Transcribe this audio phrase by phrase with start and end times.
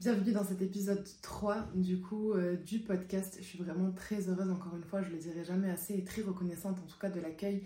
[0.00, 3.36] Bienvenue dans cet épisode 3 du coup euh, du podcast.
[3.40, 6.22] Je suis vraiment très heureuse encore une fois, je le dirai jamais assez et très
[6.22, 7.64] reconnaissante en tout cas de l'accueil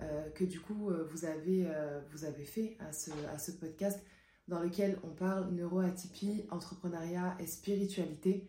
[0.00, 1.68] euh, que du coup euh, vous, avez,
[2.10, 4.00] vous avez fait à ce, à ce podcast
[4.48, 8.48] dans lequel on parle neuroatypie, entrepreneuriat et spiritualité.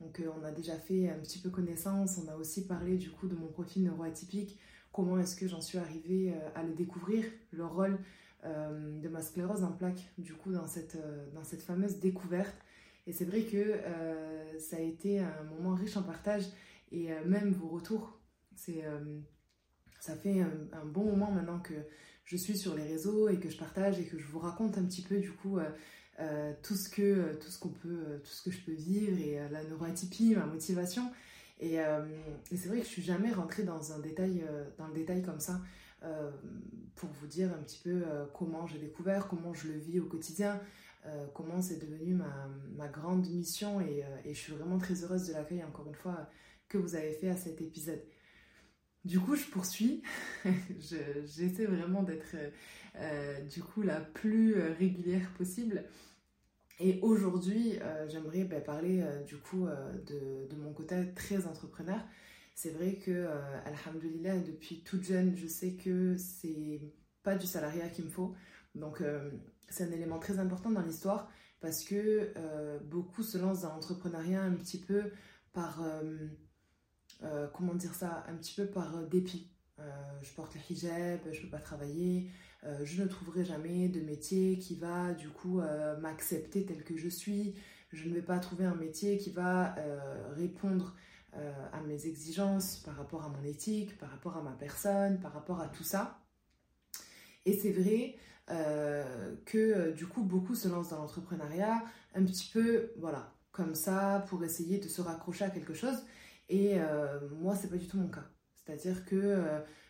[0.00, 3.28] Donc on a déjà fait un petit peu connaissance, on a aussi parlé du coup
[3.28, 4.58] de mon profil neuroatypique,
[4.90, 7.96] comment est-ce que j'en suis arrivée à le découvrir, le rôle
[8.44, 10.98] de ma sclérose en plaques du coup dans cette,
[11.32, 12.56] dans cette fameuse découverte
[13.06, 16.44] et c'est vrai que euh, ça a été un moment riche en partage
[16.92, 18.20] et euh, même vos retours.
[18.54, 19.18] C'est, euh,
[20.00, 21.74] ça fait un, bon moment maintenant que
[22.24, 24.84] je suis sur les réseaux et que je partage et que je vous raconte un
[24.84, 25.58] petit peu du coup
[26.62, 29.64] tout ce que tout ce qu'on peut tout ce que je peux vivre et la
[29.64, 31.10] neuroatypie, ma motivation.
[31.60, 34.44] Et, et c'est vrai que je suis jamais rentrée dans un détail
[34.78, 35.60] dans le détail comme ça
[36.94, 40.60] pour vous dire un petit peu comment j'ai découvert, comment je le vis au quotidien.
[41.06, 45.32] Euh, comment c'est devenu ma, grande mission euh, et, je suis vraiment très heureuse de
[45.32, 46.30] l'accueil encore une fois
[46.68, 48.02] que vous avez fait à cet épisode.
[49.04, 50.02] Du coup, je poursuis.
[50.78, 52.36] J'essaie vraiment d'être
[52.96, 55.84] euh, du coup la plus régulière possible.
[56.78, 62.00] Et aujourd'hui, j'aimerais ben, parler du coup de, de, mon côté très entrepreneur.
[62.54, 63.28] C'est vrai que,
[63.66, 66.80] alhamdoulilah, depuis toute jeune, je sais que c'est
[67.22, 68.34] pas du salariat qu'il me faut.
[68.74, 69.02] Donc,
[69.68, 71.30] c'est un élément très important dans l'histoire
[71.62, 75.12] parce que euh, beaucoup se lancent dans l'entrepreneuriat un petit peu
[75.52, 76.28] par, euh,
[77.22, 79.48] euh, comment dire ça, un petit peu par dépit.
[80.22, 82.30] je porte le hijab, je ne peux pas travailler,
[82.84, 85.60] je ne trouverai jamais de métier qui va du coup
[86.00, 87.54] m'accepter tel que je suis,
[87.90, 89.74] je ne vais pas trouver un métier qui va
[90.36, 90.94] répondre
[91.32, 95.60] à mes exigences par rapport à mon éthique, par rapport à ma personne, par rapport
[95.60, 96.20] à tout ça.
[97.44, 98.16] Et c'est vrai
[98.50, 103.74] euh, que euh, du coup beaucoup se lancent dans l'entrepreneuriat un petit peu, voilà, comme
[103.74, 105.96] ça, pour essayer de se raccrocher à quelque chose.
[106.48, 108.24] Et euh, moi, c'est pas du tout mon cas.
[108.56, 109.42] C'est-à-dire que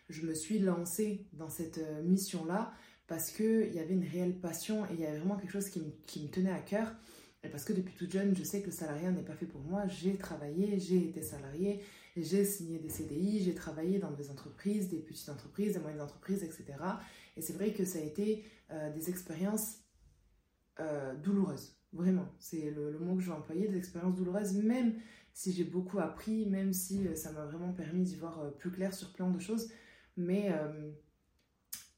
[0.09, 2.73] je me suis lancée dans cette mission-là
[3.07, 5.79] parce qu'il y avait une réelle passion et il y avait vraiment quelque chose qui
[5.79, 6.95] me, tenait à cœur.
[7.43, 9.61] Et parce que depuis toute jeune, je sais que le salariat n'est pas fait pour
[9.61, 9.85] moi.
[9.87, 11.81] J'ai travaillé, j'ai été salarié,
[12.15, 16.43] j'ai signé des CDI, j'ai travaillé dans des entreprises, des petites entreprises, des moyennes entreprises,
[16.43, 16.65] etc.
[17.35, 19.79] Et c'est vrai que ça a été euh, des expériences
[20.79, 21.75] euh, douloureuses.
[21.91, 24.95] Vraiment, c'est le, mot que je vais employer, des expériences douloureuses, même
[25.33, 28.93] si j'ai beaucoup appris, même si euh, ça m'a vraiment permis d'y voir plus clair
[28.93, 29.71] sur plein de choses.
[30.15, 30.51] Mais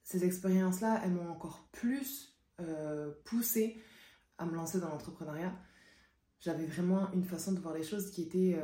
[0.04, 2.40] ces expériences-là, elles m'ont encore plus
[3.26, 3.78] poussé
[4.38, 5.54] à me lancer dans l'entrepreneuriat.
[6.46, 8.56] J'avais vraiment une façon de voir les choses qui était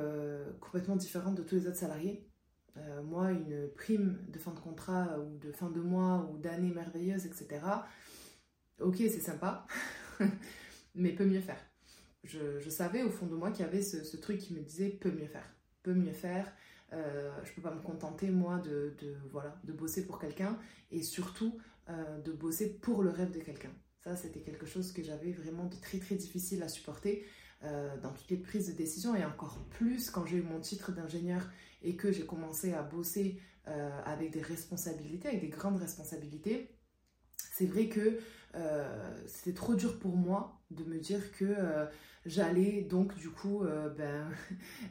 [0.59, 2.31] complètement différente de tous les autres salariés.
[2.77, 6.71] Euh, moi, une prime de fin de contrat ou de fin de mois ou d'année
[6.71, 7.59] merveilleuse, etc.
[8.79, 9.67] Ok, c'est sympa,
[10.95, 11.59] mais peut mieux faire.
[12.23, 15.11] Je, savais au fond de moi qu'il y avait ce, truc qui me disait peut
[15.11, 15.45] mieux faire,
[15.83, 16.51] peut mieux faire.
[16.93, 18.93] Euh, je peux pas me contenter moi de,
[19.31, 20.57] voilà de bosser pour quelqu'un
[20.91, 21.57] et surtout
[21.89, 23.71] euh, de bosser pour le rêve de quelqu'un.
[24.03, 27.25] Ça, c'était quelque chose que j'avais vraiment de très très difficile à supporter
[27.63, 30.91] euh, dans toutes les prises de décision et encore plus quand j'ai eu mon titre
[30.91, 31.47] d'ingénieur
[31.83, 36.75] et que j'ai commencé à bosser euh, avec des responsabilités, avec des grandes responsabilités,
[37.37, 38.19] c'est vrai que
[38.55, 41.85] euh, c'était trop dur pour moi de me dire que euh,
[42.25, 43.63] j'allais donc du coup
[43.97, 44.31] ben,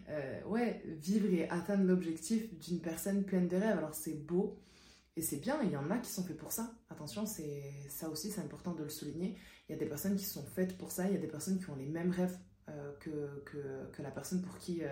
[0.47, 3.78] ouais, vivre et atteindre l'objectif d'une personne pleine de rêves.
[3.78, 4.60] Alors c'est beau
[5.16, 6.72] et c'est bien, il y en a qui sont faits pour ça.
[6.91, 9.37] Attention, c'est ça aussi c'est important de le souligner.
[9.69, 11.58] Il y a des personnes qui sont faites pour ça, il y a des personnes
[11.58, 12.38] qui ont les mêmes rêves
[13.00, 14.82] que, que, la personne pour qui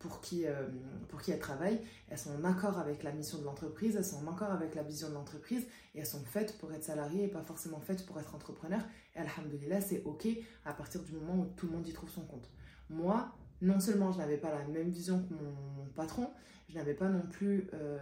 [0.00, 0.66] pour qui, euh,
[1.08, 4.26] pour qui elles travaillent, elles sont en accord avec la mission de l'entreprise, elles sont
[4.26, 7.28] en accord avec la vision de l'entreprise et elles sont faites pour être salariées et
[7.28, 8.80] pas forcément faites pour être entrepreneur.
[9.14, 10.26] Et alhamdoulilah, c'est ok
[10.64, 12.50] à partir du moment où tout le monde y trouve son compte.
[12.88, 13.30] Moi,
[13.60, 16.30] non seulement je n'avais pas la même vision que mon, patron,
[16.70, 17.98] je n'avais pas non plus euh,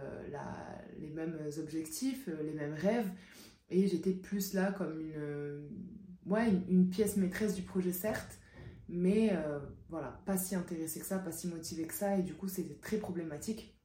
[0.99, 3.09] les mêmes objectifs, euh, les mêmes rêves,
[3.69, 5.67] et j'étais plus là comme une,
[6.27, 8.38] ouais, une pièce maîtresse du projet, certes,
[8.89, 9.59] mais euh,
[9.89, 12.75] voilà, pas si intéressé que ça, pas si motivé que ça, et du coup c'était
[12.75, 13.79] très problématique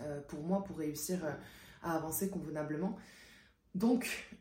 [0.00, 1.32] euh, pour moi pour réussir euh,
[1.82, 2.96] à avancer convenablement.
[3.74, 4.38] Donc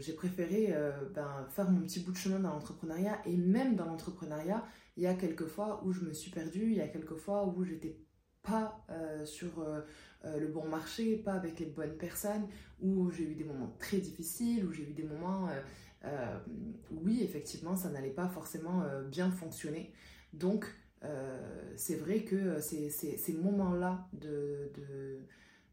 [0.00, 0.74] j'ai préféré
[1.14, 4.66] ben, faire mon petit bout de chemin dans l'entrepreneuriat, et même dans l'entrepreneuriat,
[4.96, 7.46] il y a quelques fois où je me suis perdue, il y a quelques fois
[7.46, 8.04] où j'étais
[8.42, 8.84] pas
[9.24, 9.64] sur
[10.24, 12.48] le bon marché, pas avec les bonnes personnes,
[12.80, 15.48] où j'ai eu des moments très difficiles, où j'ai eu des moments
[16.04, 16.38] euh,
[16.90, 19.92] oui, effectivement, ça n'allait pas forcément euh, bien fonctionner.
[20.32, 20.66] Donc,
[21.04, 24.72] euh, c'est vrai que ces, moments-là de,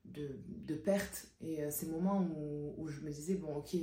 [0.06, 3.76] de, de, perte et ces moments où, où, je me disais, bon, ok,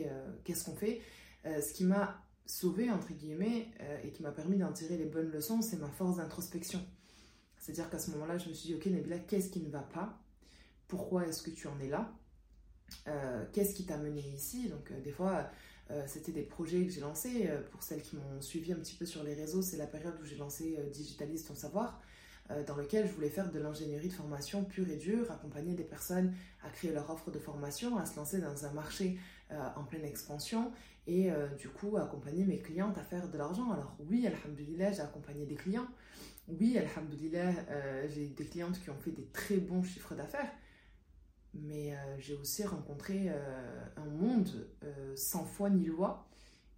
[0.44, 1.00] qu'est-ce qu'on fait?
[1.44, 3.68] Ce qui m'a sauvé, entre guillemets,
[4.02, 6.84] et qui m'a permis d'en tirer les bonnes leçons, c'est ma force d'introspection.
[7.58, 10.18] C'est-à-dire qu'à ce moment-là, je me suis dit, ok Nabila, qu'est-ce qui ne va pas?
[10.88, 12.12] Pourquoi est-ce que tu en es là?
[13.52, 14.68] Qu'est-ce qui t'a mené ici?
[14.68, 15.48] Donc des fois,
[16.06, 17.48] c'était des projets que j'ai lancés.
[17.70, 20.24] pour celles qui m'ont suivi un petit peu sur les réseaux, c'est la période où
[20.24, 22.00] j'ai lancé Digitalise ton savoir.
[22.50, 25.84] Euh, dans lequel je voulais faire de l'ingénierie de formation pure et dure, accompagner des
[25.84, 29.18] personnes à créer leur offre de formation, à se lancer dans un marché
[29.50, 30.70] euh, en pleine expansion
[31.08, 33.72] et euh, du coup accompagner mes clientes à faire de l'argent.
[33.72, 35.88] Alors oui, alhamdoulilah, j'ai accompagné des clients.
[36.48, 37.50] Oui, alhamdoulilah,
[38.08, 40.52] j'ai des clientes qui ont fait des très bons chiffres d'affaires.
[41.62, 43.30] Mais j'ai aussi rencontré
[43.96, 44.68] un monde
[45.14, 46.28] sans foi ni loi.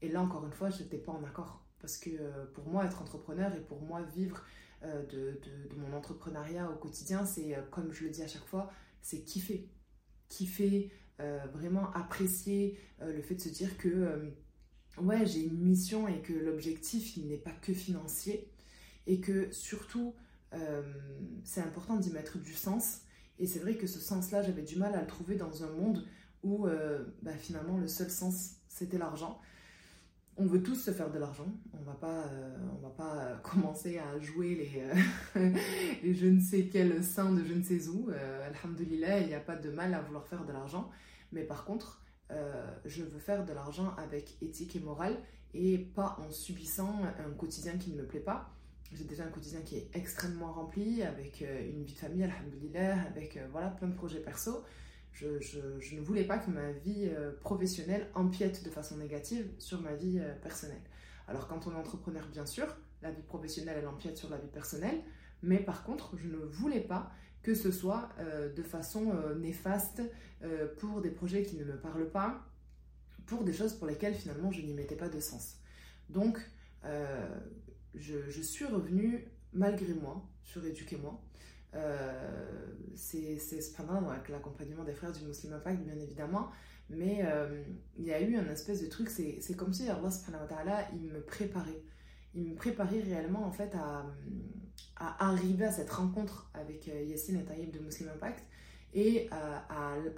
[0.02, 1.64] Et là, encore une fois, je n'étais pas en accord.
[1.80, 2.10] Parce que
[2.54, 4.44] pour moi, être entrepreneur et pour moi, vivre
[4.84, 5.40] euh, de,
[5.76, 8.70] mon entrepreneuriat au quotidien, c'est, euh, comme je le dis à chaque fois,
[9.02, 9.68] c'est kiffer.
[10.28, 14.30] Kiffer, euh, vraiment apprécier le fait de se dire que,
[15.00, 18.52] ouais, j'ai une mission et que l'objectif, n'est pas que financier.
[19.06, 20.14] Et que surtout,
[21.44, 23.00] c'est important d'y mettre du sens.
[23.38, 26.04] Et c'est vrai que ce sens-là, j'avais du mal à le trouver dans un monde
[26.42, 26.66] où
[27.22, 29.40] bah, finalement le seul sens, c'était l'argent
[30.38, 31.48] on veut tous se faire de l'argent.
[31.78, 35.52] On va pas, euh, on va pas euh, commencer à jouer les, euh,
[36.02, 38.10] les je ne sais quels saints de je ne sais où.
[38.46, 40.90] Alhamdulillah, il n'y a pas de mal à vouloir faire de l'argent.
[41.32, 42.00] Mais par contre,
[42.84, 45.16] je veux faire de l'argent avec éthique et morale
[45.54, 48.50] et pas en subissant un quotidien qui ne me plaît pas.
[48.92, 53.38] J'ai déjà un quotidien qui est extrêmement rempli avec une vie de famille, alhamdulillah, avec
[53.52, 54.64] voilà, plein de projets perso.
[55.20, 59.94] Je, ne voulais pas que ma vie euh, professionnelle empiète de façon négative sur ma
[59.94, 60.82] vie euh, personnelle.
[61.26, 62.66] Alors quand on est entrepreneur, bien sûr,
[63.02, 65.02] la vie professionnelle, elle empiète sur la vie personnelle,
[65.42, 67.10] mais par contre, je ne voulais pas
[67.42, 70.02] que ce soit euh, de façon néfaste
[70.78, 72.46] pour des projets qui ne me parlent pas,
[73.26, 75.56] pour des choses pour lesquelles finalement je n'y mettais pas de sens.
[76.10, 76.38] Donc,
[77.94, 81.20] je, suis revenue malgré moi sur Éduquez-moi
[81.74, 86.48] euh, c'est cependant avec l'accompagnement des frères du Muslim Impact, bien évidemment.
[86.90, 87.62] Mais euh,
[87.98, 91.82] il y a eu un espèce de truc, c'est comme si Allah il me préparait.
[92.34, 94.06] Il me préparait réellement en fait à,
[94.96, 98.42] à arriver à cette rencontre avec euh, Yassine et Taïb de Muslim Impact
[98.94, 99.66] et à,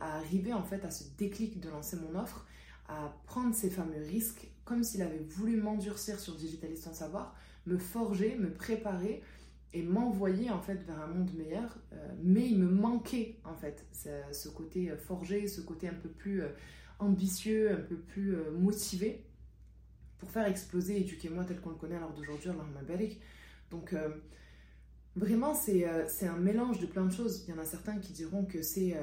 [0.00, 2.46] à, arriver en fait à ce déclic de lancer mon offre,
[2.88, 7.34] à prendre ces fameux risques comme s'il avait voulu m'endurcir sur Digitaliste sans savoir,
[7.70, 9.22] me forger, me préparer
[9.72, 11.78] et m'envoyer en fait vers un monde meilleur.
[11.93, 16.08] Euh, mais il me manquait en fait ce, côté euh, forgé, ce côté un peu
[16.08, 16.49] plus euh,
[16.99, 19.25] ambitieux, un peu plus motivé
[20.19, 23.19] pour faire exploser Éduquez-moi tel qu'on le connaît à l'heure d'aujourd'hui, Allah barik.
[23.70, 23.94] Donc
[25.16, 27.44] vraiment c'est un mélange de plein de choses.
[27.46, 28.94] Il y en a certains qui diront que c'est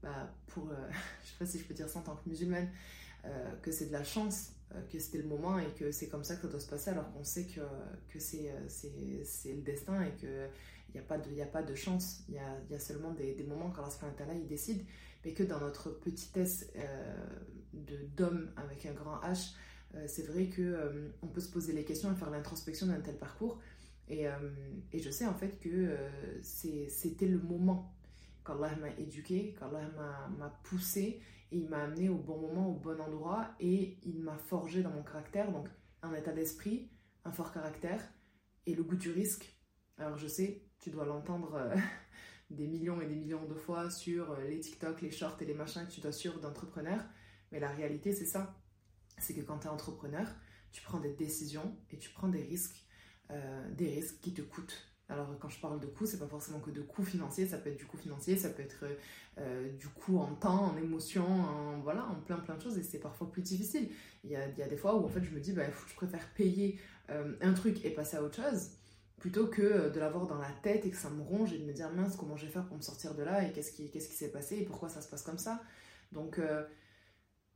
[0.00, 0.70] bah, pour,
[1.24, 2.68] je sais pas si je peux dire ça en tant que musulmane,
[3.62, 4.52] que c'est de la chance
[4.90, 7.10] que c'était le moment et que c'est comme ça que ça doit se passer alors
[7.12, 7.60] qu'on sait que,
[8.08, 10.50] que c'est, euh, c'est, le destin et qu'il
[10.94, 13.34] n'y a, pas de, a pas de chance, il y a, y a seulement des,
[13.34, 14.84] des moments quand Allah il décide,
[15.24, 17.26] mais que dans notre petitesse euh,
[17.72, 19.54] de, d'homme avec un grand H,
[20.06, 23.58] c'est vrai que on peut se poser les questions et faire l'introspection d'un tel parcours.
[24.10, 24.26] Et,
[24.92, 25.96] et, je sais en fait que
[26.42, 27.90] c'était le moment
[28.44, 32.74] qu'Allah m'a éduqué, qu'Allah m'a, m'a poussé et il m'a amené au bon moment, au
[32.74, 35.68] bon endroit et il m'a forgé dans mon caractère, donc
[36.02, 36.90] un état d'esprit,
[37.24, 38.02] un fort caractère
[38.66, 39.56] et le goût du risque.
[39.96, 41.76] Alors je sais, tu dois l'entendre euh,
[42.50, 45.54] des millions et des millions de fois sur euh, les TikTok, les shorts et les
[45.54, 47.02] machins que tu dois suivre d'entrepreneur,
[47.50, 48.60] mais la réalité c'est ça.
[49.18, 50.28] C'est que quand tu es entrepreneur,
[50.70, 52.86] tu prends des décisions et tu prends des risques,
[53.30, 56.60] euh, des risques qui te coûtent alors quand je parle de coûts, c'est pas forcément
[56.60, 58.84] que de coûts financiers, ça peut être du coût financier, ça peut être
[59.38, 62.82] euh, du coût en temps, en émotion, en, voilà, en plein plein de choses et
[62.82, 63.88] c'est parfois plus difficile.
[64.24, 65.64] Il y, a, il y a, des fois où en fait je me dis, bah,
[65.88, 68.72] je préfère payer euh, un truc et passer à autre chose
[69.16, 71.64] plutôt que euh, de l'avoir dans la tête et que ça me ronge et de
[71.64, 73.90] me dire mince comment je vais faire pour me sortir de là et qu'est-ce qui
[73.90, 75.62] qu'est-ce qui s'est passé et pourquoi ça se passe comme ça.
[76.12, 76.38] Donc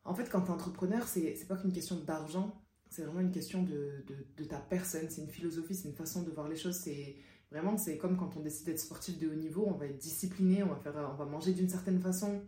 [0.04, 3.62] en fait quand tu es entrepreneur, c'est pas qu'une question d'argent, c'est vraiment une question
[3.62, 6.76] de, de, de ta personne, c'est une philosophie, c'est une façon de voir les choses,
[6.76, 7.16] c'est
[7.52, 10.62] Vraiment, c'est comme quand on décide d'être sportif de haut niveau, on va être discipliné,
[10.62, 12.40] on va, faire, on va manger d'une certaine façon,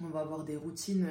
[0.00, 1.08] on va avoir des routines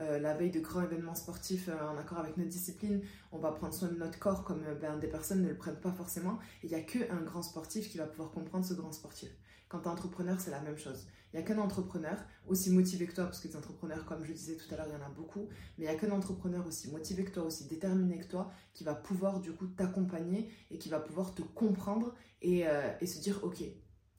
[0.00, 3.52] euh, la veille de grands événements sportifs euh, en accord avec notre discipline, on va
[3.52, 6.38] prendre soin de notre corps comme euh, ben, des personnes ne le prennent pas forcément.
[6.62, 9.30] Il n'y a qu'un grand sportif qui va pouvoir comprendre ce grand sportif.
[9.72, 11.08] Quand tu es entrepreneur, c'est la même chose.
[11.32, 14.34] Il n'y a qu'un entrepreneur aussi motivé que toi, parce que des entrepreneurs, comme je
[14.34, 15.48] disais tout à l'heure, il y en a beaucoup,
[15.78, 18.84] mais il n'y a qu'un entrepreneur aussi motivé que toi, aussi déterminé que toi, qui
[18.84, 23.42] va pouvoir du coup t'accompagner et qui va pouvoir te comprendre et, euh, se dire,
[23.42, 23.62] ok,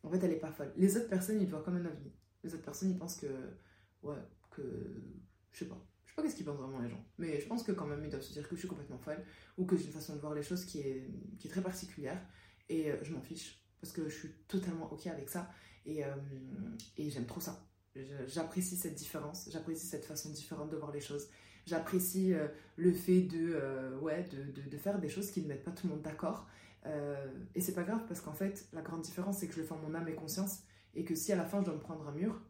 [0.02, 0.74] en fait, elle est pas folle.
[0.76, 2.12] Les autres personnes, ils voient comme un ovni.
[2.44, 3.28] Les autres personnes, ils pensent que,
[4.02, 4.18] ouais,
[4.50, 4.64] que,
[5.52, 7.72] je sais pas, sais pas qu'est-ce qu'ils pensent vraiment les gens, mais je pense que
[7.72, 9.24] quand même ils doivent se dire que je suis complètement folle
[9.58, 12.20] ou que j'ai une façon de voir les choses qui est, qui est très particulière
[12.70, 15.52] et euh, je m'en fiche parce que je suis totalement ok avec ça
[15.86, 16.16] et, euh,
[16.96, 17.68] et j'aime trop ça.
[18.28, 21.28] J'apprécie cette différence, j'apprécie cette façon différente de voir les choses.
[21.66, 22.48] J'apprécie euh,
[22.78, 25.88] le fait de, ouais, de, de, de, faire des choses qui ne mettent pas tout
[25.88, 26.48] le monde d'accord.
[27.56, 29.74] et c'est pas grave parce qu'en fait, la grande différence, c'est que je le fais
[29.74, 30.64] en mon âme et conscience
[30.96, 32.42] et que si à la fin je dois me prendre un mur,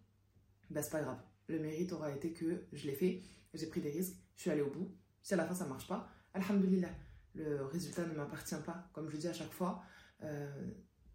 [0.69, 1.19] bah c'est pas grave.
[1.47, 3.23] Le mérite aura été que je l'ai fait,
[3.55, 4.95] j'ai pris des risques, je suis allée au bout.
[5.23, 6.93] Si à la fin ça marche pas, alhamdulillah,
[7.33, 9.83] le résultat ne m'appartient pas, comme je le dis à chaque fois.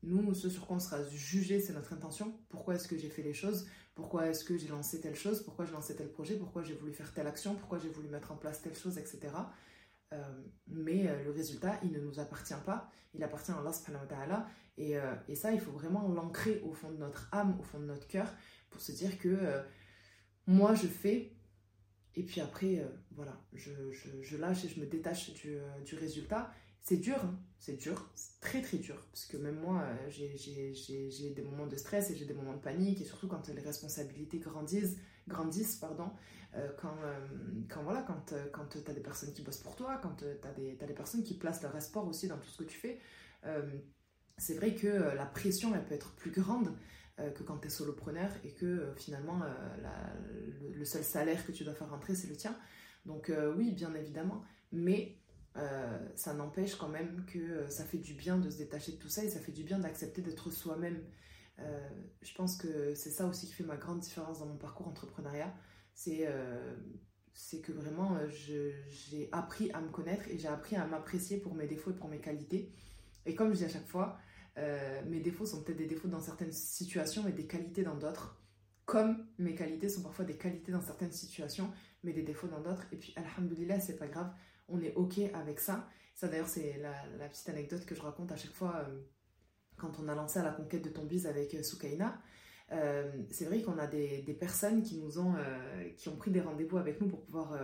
[0.04, 2.34] Euh, nous, ce sur quoi on sera jugé, c'est notre intention.
[2.48, 3.66] Pourquoi est-ce que j'ai fait les choses?
[3.94, 5.42] Pourquoi est-ce que j'ai lancé telle chose?
[5.42, 6.36] Pourquoi j'ai lancé tel projet?
[6.36, 7.54] Pourquoi j'ai voulu faire telle action?
[7.54, 9.20] Pourquoi j'ai voulu mettre en place telle chose, etc.
[10.12, 10.22] Euh,
[10.66, 12.90] mais euh, le résultat, il ne nous appartient pas.
[13.14, 13.72] Il appartient à Allah
[14.08, 14.46] ta'ala.
[14.76, 14.94] Et,
[15.34, 18.32] ça, il faut vraiment l'ancrer au fond de notre âme, au fond de notre cœur,
[18.70, 19.60] pour se dire que
[20.46, 21.38] moi, je fais
[22.18, 26.50] et puis après, euh, voilà, je, lâche et je me détache euh, du résultat.
[26.82, 27.38] C'est dur, hein.
[27.58, 28.96] c'est dur, c'est très très dur.
[29.12, 32.60] Parce que même moi, euh, j'ai des moments de stress et j'ai des moments de
[32.60, 33.00] panique.
[33.00, 36.10] Et surtout quand les responsabilités grandissent, grandissent pardon,
[36.78, 36.96] quand,
[37.68, 40.86] quand, voilà, quand, quand tu as des personnes qui bossent pour toi, quand tu as,
[40.86, 42.98] des personnes qui placent leur espoir aussi dans tout ce que tu fais.
[44.38, 46.72] c'est vrai que la pression, elle peut être plus grande.
[47.20, 51.50] Euh, que quand tu es solopreneur et que euh, finalement euh, le, seul salaire que
[51.50, 52.56] tu dois faire rentrer c'est le tien.
[53.06, 55.16] Donc oui, bien évidemment, mais
[56.14, 59.24] ça n'empêche quand même que ça fait du bien de se détacher de tout ça
[59.24, 61.02] et ça fait du bien d'accepter d'être soi-même.
[62.22, 65.52] je pense que c'est ça aussi qui fait ma grande différence dans mon parcours entrepreneuriat.
[65.94, 66.28] C'est
[67.60, 71.90] que vraiment j'ai appris à me connaître et j'ai appris à m'apprécier pour mes défauts
[71.90, 72.72] et pour mes qualités.
[73.26, 74.18] Et comme je dis à chaque fois,
[74.58, 78.40] euh, mes défauts sont peut-être des défauts dans certaines situations et des qualités dans d'autres.
[78.86, 81.70] Comme mes qualités sont parfois des qualités dans certaines situations,
[82.02, 82.86] mais des défauts dans d'autres.
[82.90, 84.32] Et puis, alhamdoulilah, c'est pas grave,
[84.68, 85.88] on est ok avec ça.
[86.14, 89.00] Ça, d'ailleurs, c'est la, petite anecdote que je raconte à chaque fois euh,
[89.76, 92.20] quand on a lancé à la conquête de ton bise avec euh, Soukaina.
[93.30, 95.34] c'est vrai qu'on a des, personnes qui nous ont,
[95.96, 97.58] qui ont pris des rendez-vous avec nous pour pouvoir,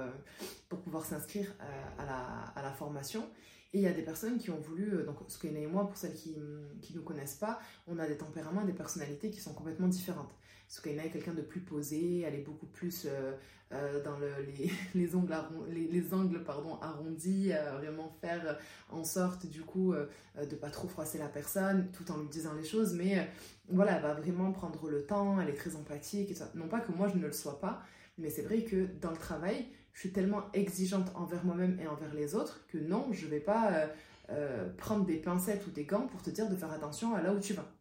[0.70, 1.54] pour pouvoir s'inscrire
[1.98, 3.28] à, la, formation.
[3.74, 5.96] Et il y a des personnes qui ont voulu, euh, donc Soukaina et moi, pour
[5.96, 9.88] celles qui ne nous connaissent pas, on a des tempéraments des personnalités qui sont complètement
[9.88, 10.32] différentes.
[10.68, 13.32] Soukaina est quelqu'un de plus posé, elle est beaucoup plus euh,
[13.72, 18.58] euh, dans le, les, les, les, angles pardon, arrondis, vraiment faire
[18.90, 22.64] en sorte du coup de pas trop froisser la personne tout en lui disant les
[22.64, 23.28] choses, mais
[23.68, 26.92] voilà, elle va vraiment prendre le temps, elle est très empathique, et non pas que
[26.92, 27.82] moi je ne le sois pas,
[28.18, 32.12] mais c'est vrai que dans le travail, je suis tellement exigeante envers moi-même et envers
[32.12, 33.86] les autres que non, je ne vais pas euh,
[34.30, 37.32] euh, prendre des pincettes ou des gants pour te dire de faire attention à là
[37.32, 37.72] où tu vas.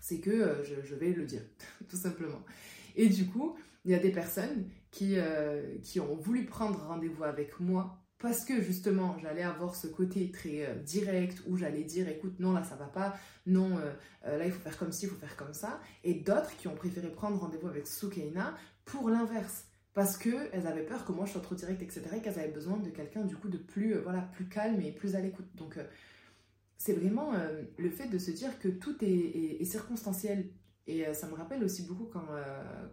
[0.00, 1.42] C'est que euh, je, vais le dire,
[1.88, 2.44] tout simplement.
[2.96, 5.18] Et du coup, il y a des personnes qui,
[6.00, 11.42] ont voulu prendre rendez-vous avec moi parce que justement j'allais avoir ce côté très direct
[11.46, 13.78] où j'allais dire écoute non là ça va pas non
[14.24, 16.74] là il faut faire comme ci il faut faire comme ça et d'autres qui ont
[16.74, 21.40] préféré prendre rendez-vous avec Soukaina pour l'inverse parce qu'elles avaient peur que moi je sois
[21.40, 22.02] trop directe, etc.
[22.14, 24.92] et qu'elles avaient besoin de quelqu'un du coup de plus, euh, voilà, plus calme et
[24.92, 25.46] plus à l'écoute.
[25.54, 25.84] Donc euh,
[26.76, 30.50] c'est vraiment euh, le fait de se dire que tout est, circonstanciel.
[30.86, 32.26] Et ça me rappelle aussi beaucoup quand,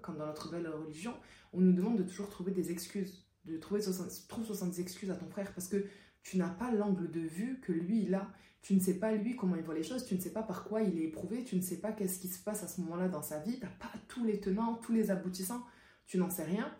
[0.01, 1.13] quand, dans notre belle religion,
[1.51, 5.15] on nous demande de toujours trouver des excuses, de trouver 60, trouve 70 excuses à
[5.15, 5.85] ton frère parce que
[6.23, 8.31] tu n'as pas l'angle de vue que lui il a.
[8.63, 10.63] Tu ne sais pas lui comment il voit les choses, tu ne sais pas par
[10.63, 13.09] quoi il est éprouvé, tu ne sais pas qu'est-ce qui se passe à ce moment-là
[13.09, 15.63] dans sa vie, tu n'as pas tous les tenants, tous les aboutissants,
[16.07, 16.73] tu n'en sais rien.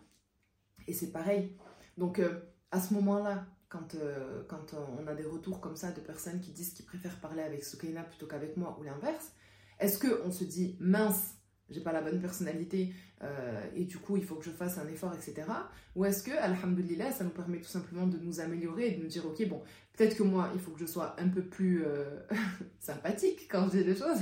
[0.87, 1.55] Et c'est pareil.
[1.97, 2.39] Donc, euh,
[2.71, 6.51] à ce moment-là, quand, euh, quand on a des retours comme ça de personnes qui
[6.51, 9.31] disent qu'ils préfèrent parler avec Soukaina plutôt qu'avec moi ou l'inverse,
[9.79, 11.35] est-ce qu'on se dit mince,
[11.69, 14.87] j'ai pas la bonne personnalité euh, et du coup il faut que je fasse un
[14.89, 15.47] effort, etc.
[15.95, 19.07] Ou est-ce que, alhamdulillah, ça nous permet tout simplement de nous améliorer et de nous
[19.07, 19.61] dire ok, bon,
[19.97, 21.83] peut-être que moi il faut que je sois un peu plus
[22.79, 24.19] sympathique quand je dis les choses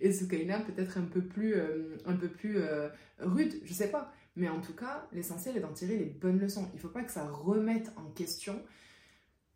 [0.00, 1.54] et Soukaina peut-être un peu plus,
[2.04, 2.58] un peu plus
[3.20, 4.12] rude, je sais pas.
[4.36, 6.68] Mais en tout cas, l'essentiel est d'en tirer les bonnes leçons.
[6.72, 8.62] Il ne faut pas que ça remette en question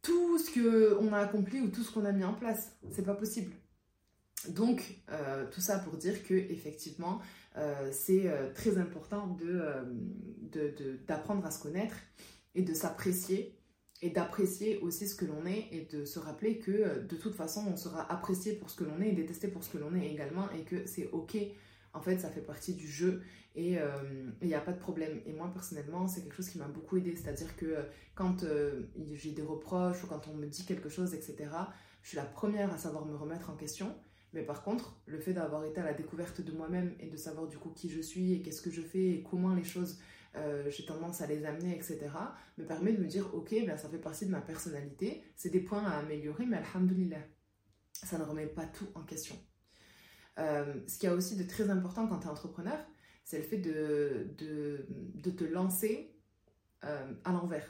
[0.03, 2.77] tout ce qu'on a accompli ou tout ce qu'on a mis en place.
[2.91, 3.53] C'est pas possible.
[4.49, 7.21] Donc, euh, tout ça pour dire que effectivement,
[7.57, 9.39] euh, c'est euh, très important
[11.07, 11.97] d'apprendre à se connaître
[12.55, 13.59] et de s'apprécier
[14.03, 17.65] et d'apprécier aussi ce que l'on est et de se rappeler que de toute façon,
[17.67, 20.11] on sera apprécié pour ce que l'on est et détesté pour ce que l'on est
[20.11, 21.37] également et que c'est ok
[21.95, 23.23] en fait, ça fait partie du jeu
[23.55, 25.21] et euh, il n'y a pas de problème.
[25.27, 27.15] Et moi, personnellement, c'est quelque chose qui m'a beaucoup aidé.
[27.15, 27.83] C'est-à-dire que euh,
[28.17, 28.83] quand euh,
[29.13, 31.51] j'ai des reproches ou quand on me dit quelque chose, etc.,
[32.03, 33.95] je suis la première à savoir me remettre en question.
[34.33, 37.47] Mais par contre, le fait d'avoir été à la découverte de moi-même et de savoir
[37.47, 40.01] du coup qui je suis et qu'est-ce que je fais et comment les choses
[40.67, 42.11] j'ai tendance à les amener, etc.,
[42.59, 45.61] me permet de me dire, ok, ben, ça fait partie de ma personnalité, c'est des
[45.61, 47.23] points à améliorer, mais alhamdoulilah,
[47.93, 49.37] ça ne remet pas tout en question.
[50.37, 52.79] Ce qui est aussi de très important quand tu es entrepreneur,
[53.25, 54.27] c'est le fait de,
[55.31, 56.13] te lancer
[56.83, 57.67] à l'envers.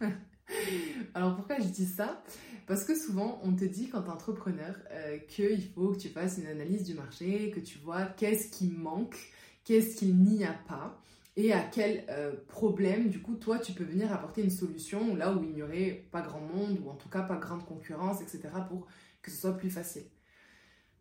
[1.14, 2.22] Alors pourquoi je dis ça?
[2.66, 6.08] Parce que souvent on te dit quand tu es entrepreneur euh, qu'il faut que tu
[6.08, 9.16] fasses une analyse du marché, que tu vois qu'est-ce qui manque,
[9.64, 11.00] qu'est-ce qu'il n'y a pas
[11.36, 15.32] et à quel euh, problème du coup toi tu peux venir apporter une solution là
[15.32, 18.50] où il n'y aurait pas grand monde ou en tout cas pas grande concurrence etc
[18.68, 18.86] pour
[19.20, 20.04] que ce soit plus facile.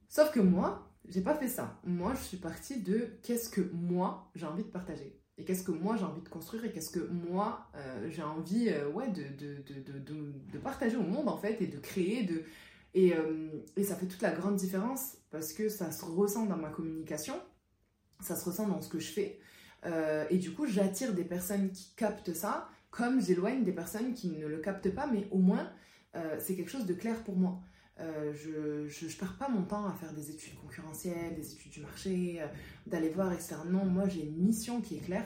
[0.08, 1.80] Sauf que moi, j'ai pas fait ça.
[1.84, 5.20] Moi, je suis partie de qu'est-ce que moi j'ai envie de partager.
[5.38, 8.70] Et qu'est-ce que moi j'ai envie de construire et qu'est-ce que moi euh, j'ai envie
[8.70, 12.44] euh, ouais, de, de, partager au monde en fait et de créer de
[12.94, 16.58] et, euh, et, ça fait toute la grande différence parce que ça se ressent dans
[16.58, 17.34] ma communication
[18.20, 19.40] ça se ressent dans ce que je fais.
[20.30, 24.46] Et du coup j'attire des personnes qui captent ça comme j'éloigne des personnes qui ne
[24.48, 25.70] le captent pas mais au moins
[26.40, 27.60] c'est quelque chose de clair pour moi
[28.34, 32.42] je, je, perds pas mon temps à faire des études concurrentielles, des études du marché,
[32.88, 33.56] d'aller voir, etc.
[33.68, 35.26] Non, moi j'ai une mission qui est claire.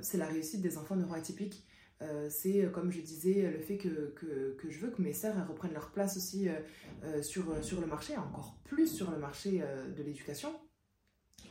[0.00, 1.64] c'est la réussite des enfants neuroatypiques.
[2.28, 5.74] c'est, comme je disais, le fait que, que, que, je veux que mes sœurs reprennent
[5.74, 6.48] leur place aussi
[7.22, 9.62] sur, sur le marché, encore plus sur le marché
[9.96, 10.50] de l'éducation.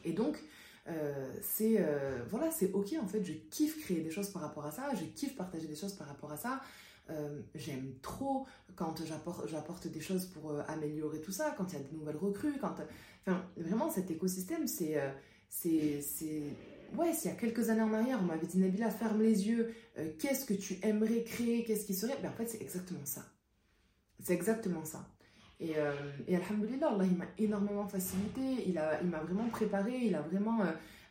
[0.03, 0.38] Et donc,
[1.41, 1.85] c'est
[2.29, 5.05] voilà, c'est ok en fait, je kiffe créer des choses par rapport à ça, je
[5.05, 6.61] kiffe partager des choses par rapport à ça.
[7.11, 11.81] Euh, j'aime trop quand j'apporte des choses pour euh, améliorer tout ça, quand il y
[11.81, 12.75] a de nouvelles recrues, quand...
[13.25, 14.97] Enfin, vraiment, cet écosystème, c'est...
[14.97, 15.09] Euh,
[16.95, 19.73] ouais, s'il y a quelques années en arrière, on m'avait dit Nabila, ferme les yeux,
[20.19, 22.17] qu'est-ce que tu aimerais créer, qu'est-ce qui serait?
[22.21, 23.25] Ben, En fait, c'est exactement ça.
[24.23, 25.07] C'est exactement ça.
[25.59, 25.73] Et,
[26.27, 30.59] et Alhamdulillah, Allah, il m'a énormément facilité, il m'a il vraiment préparé, il a vraiment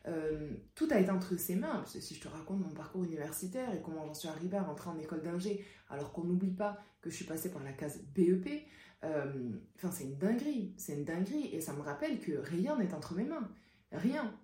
[0.09, 1.77] euh, tout a été entre ses mains.
[1.77, 4.62] Parce que si je te raconte mon parcours universitaire et comment j'en suis arrivée à
[4.62, 8.03] rentrer en école d'ingé, alors qu'on n'oublie pas que je suis passée par la case
[8.14, 8.66] BEP,
[9.05, 10.75] euh, enfin, c'est une dinguerie.
[10.77, 11.49] C'est une dinguerie.
[11.53, 13.49] Et ça me rappelle que rien n'est entre mes mains.
[13.92, 14.35] Rien.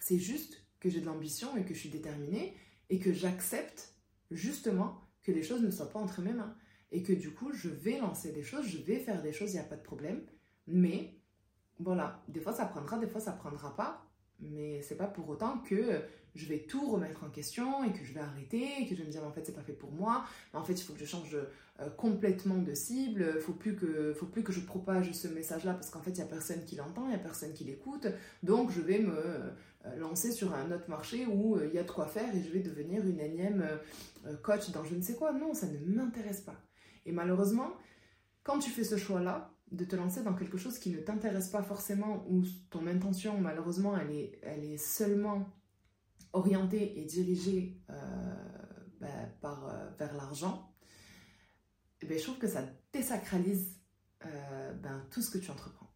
[0.00, 2.56] C'est juste que j'ai de l'ambition et que je suis déterminée
[2.88, 3.94] et que j'accepte
[4.30, 6.56] justement que les choses ne soient pas entre mes mains.
[6.92, 9.54] Et que du coup, je vais lancer des choses, je vais faire des choses, il
[9.54, 10.22] n'y a pas de problème.
[10.66, 11.20] Mais
[11.78, 14.09] voilà, des fois ça prendra, des fois ça prendra pas
[14.40, 16.02] mais c'est pas pour autant que
[16.34, 19.06] je vais tout remettre en question et que je vais arrêter et que je vais
[19.06, 20.24] me dire en fait c'est pas fait pour moi.
[20.52, 23.40] En fait il faut que je change euh, complètement de cible.
[23.40, 26.18] Faut plus que faut plus que je propage ce message là parce qu'en fait il
[26.18, 28.06] y a personne qui l'entend il y a personne qui l'écoute.
[28.42, 31.82] Donc je vais me euh, lancer sur un autre marché où euh, il y a
[31.82, 33.64] de quoi faire et je vais devenir une énième
[34.42, 35.32] coach dans je ne sais quoi.
[35.32, 36.56] Non ça ne m'intéresse pas.
[37.06, 37.72] Et malheureusement
[38.44, 41.48] quand tu fais ce choix là de te lancer dans quelque chose qui ne t'intéresse
[41.48, 45.48] pas forcément, ou ton intention, malheureusement, elle est, elle est seulement
[46.32, 47.94] orientée et dirigée euh,
[49.00, 50.74] ben, par, euh, vers l'argent,
[52.00, 53.78] eh ben, je trouve que ça désacralise
[54.24, 55.92] euh, ben, tout ce que tu entreprends.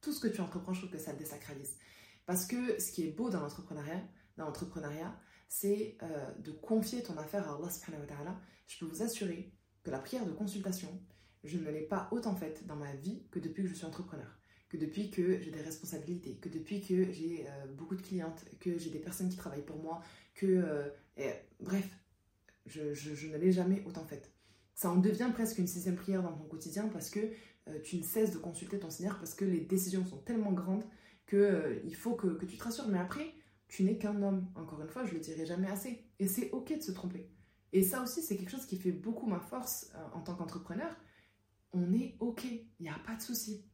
[0.00, 1.76] Tout ce que tu entreprends, je trouve que ça désacralise.
[2.26, 4.02] Parce que ce qui est beau dans l'entrepreneuriat,
[4.36, 5.98] dans l'entrepreneuriat, c'est
[6.38, 8.40] de confier ton affaire à Allah subhanahu wa ta'ala.
[8.68, 10.88] Je peux vous assurer que la prière de consultation,
[11.44, 14.38] je ne l'ai pas autant faite dans ma vie que depuis que je suis entrepreneur,
[14.68, 18.78] que depuis que j'ai des responsabilités, que depuis que j'ai euh, beaucoup de clientes, que
[18.78, 20.00] j'ai des personnes qui travaillent pour moi,
[20.34, 20.46] que...
[20.46, 21.88] Euh, bref,
[22.66, 24.32] je, je, ne l'ai jamais autant faite.
[24.74, 27.20] Ça en devient presque une sixième prière dans ton quotidien parce que
[27.68, 30.84] euh, tu ne cesses de consulter ton Seigneur, parce que les décisions sont tellement grandes
[31.26, 32.88] qu'il il faut que, que tu te rassures.
[32.88, 33.34] Mais après,
[33.68, 34.46] tu n'es qu'un homme.
[34.54, 36.04] Encore une fois, je le dirai jamais assez.
[36.18, 37.28] Et c'est ok de se tromper.
[37.72, 40.90] Et ça aussi, c'est quelque chose qui fait beaucoup ma force en tant qu'entrepreneur
[41.72, 43.64] on est OK, il n'y a pas de souci.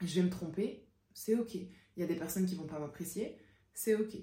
[0.00, 1.54] Je vais me tromper, c'est OK.
[1.54, 3.36] Il y a des personnes qui vont pas m'apprécier,
[3.74, 4.16] c'est OK.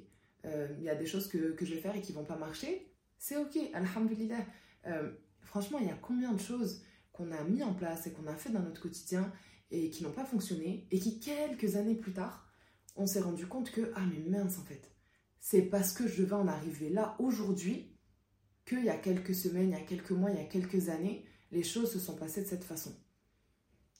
[0.45, 2.91] Euh, il y a des choses que, je vais faire et qui vont pas marcher,
[3.17, 4.45] c'est OK, alhamdulillah.
[4.85, 8.27] Euh, franchement, il y a combien de choses qu'on a mis en place et qu'on
[8.27, 9.31] a fait dans notre quotidien
[9.71, 12.47] et qui n'ont pas fonctionné et qui, quelques années plus tard,
[12.95, 14.91] on s'est rendu compte que, ah mais mince en fait,
[15.39, 17.95] c'est parce que je vais en arriver là aujourd'hui
[18.65, 21.25] qu'il y a quelques semaines, il y a quelques mois, il y a quelques années,
[21.51, 22.95] les choses se sont passées de cette façon.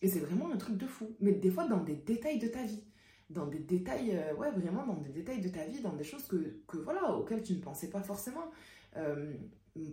[0.01, 1.15] Et c'est vraiment un truc de fou.
[1.19, 2.83] Mais des fois, dans des détails de ta vie.
[3.29, 6.27] Dans des détails, euh, ouais, vraiment dans des détails de ta vie, dans des choses
[6.27, 8.51] que, que voilà, auxquelles tu ne pensais pas forcément.
[8.95, 9.33] Euh,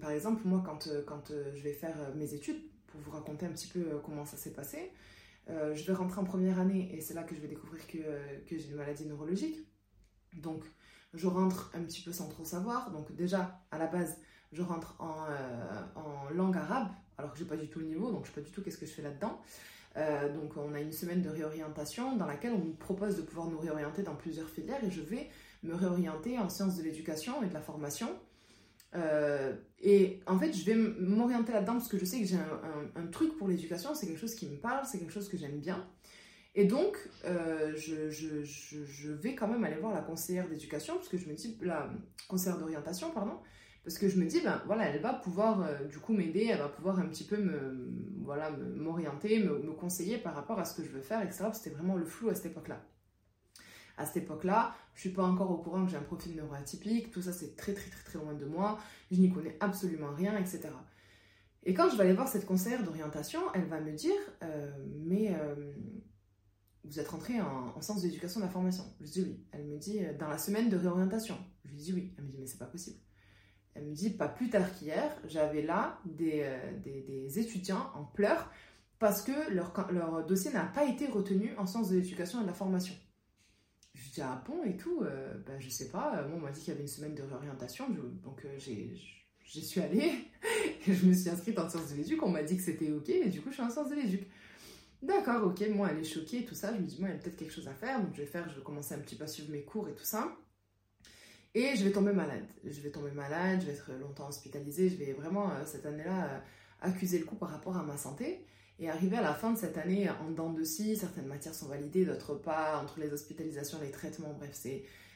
[0.01, 3.51] par exemple, moi, quand, euh, quand je vais faire mes études, pour vous raconter un
[3.51, 4.93] petit peu comment ça s'est passé,
[5.49, 7.99] je vais rentrer en première année et c'est là que je vais découvrir que,
[8.47, 9.67] que j'ai une maladie neurologique.
[10.37, 10.63] Donc,
[11.13, 12.93] je rentre un petit peu sans trop savoir.
[12.93, 14.17] Donc, déjà, à la base,
[14.53, 15.27] je rentre en,
[15.97, 16.89] en langue arabe,
[17.19, 18.79] alors que j'ai pas du tout le niveau, donc je sais pas du tout qu'est-ce
[18.79, 19.43] que je fais là-dedans.
[19.97, 23.47] Euh, donc on a une semaine de réorientation dans laquelle on nous propose de pouvoir
[23.49, 25.29] nous réorienter dans plusieurs filières et je vais
[25.63, 28.09] me réorienter en sciences de l'éducation et de la formation.
[28.97, 33.07] Euh, et en fait, je vais m'orienter là-dedans parce que je sais que j'ai un,
[33.09, 35.87] truc pour l'éducation, c'est quelque chose qui me parle, c'est quelque chose que j'aime bien.
[36.57, 41.29] Et donc, euh, je, vais quand même aller voir la conseillère d'éducation, parce que je
[41.29, 41.91] me dis, la
[42.29, 43.39] conseillère d'orientation, pardon,
[43.85, 46.59] parce que je me dis, ben voilà, elle va pouvoir euh, du coup m'aider, elle
[46.59, 47.93] va pouvoir un petit peu me,
[48.23, 51.45] voilà, m'orienter, me, conseiller par rapport à ce que je veux faire, etc.
[51.53, 52.83] C'était vraiment le flou à cette époque-là.
[53.99, 57.21] À cette époque-là, je suis pas encore au courant que j'ai un profil neuroatypique, tout
[57.21, 58.79] ça c'est très très très très loin de moi,
[59.13, 60.63] je n'y connais absolument rien, etc.
[61.63, 64.73] Et quand je vais aller voir cette conseillère d'orientation, elle va me dire, euh,
[65.05, 65.73] mais euh,
[66.85, 69.47] vous êtes rentré en, en sciences d'éducation de la formation Je dis oui.
[69.53, 72.15] Elle me dit, dans la semaine de réorientation Je lui dis oui.
[72.19, 72.99] Elle me dit, mais c'est pas possible.
[73.75, 78.51] Elle me dit, pas plus tard qu'hier, j'avais là des, euh, des, étudiants en pleurs
[79.01, 82.47] parce que leur, leur dossier n'a pas été retenu en sciences de l'éducation et de
[82.47, 82.95] la formation.
[83.95, 86.23] Je dis, ah bon et tout euh, ben, Je sais pas.
[86.23, 87.89] Moi, on m'a dit qu'il y avait une semaine de réorientation,
[88.23, 90.13] donc euh, j'y suis allée
[90.87, 92.23] et je me suis inscrite en sciences de l'éduc.
[92.23, 94.29] On m'a dit que c'était ok et du coup, je suis en sciences de l'éduc.
[95.03, 96.75] D'accord, ok, moi elle est choquée et tout ça.
[96.75, 98.27] Je me dis, moi, il y a peut-être quelque chose à faire, donc je vais
[98.27, 100.35] faire, je vais commencer un petit peu à suivre mes cours et tout ça.
[101.55, 102.45] Et je vais tomber malade.
[102.65, 104.89] Je vais tomber malade, je vais être longtemps hospitalisée.
[104.89, 106.39] Je vais vraiment, euh, cette année-là, euh,
[106.81, 108.45] accuser le coup par rapport à ma santé.
[108.81, 111.69] Et arriver à la fin de cette année, en dents de scie, certaines matières sont
[111.69, 114.51] validées, d'autres pas, entre les hospitalisations, les traitements, bref,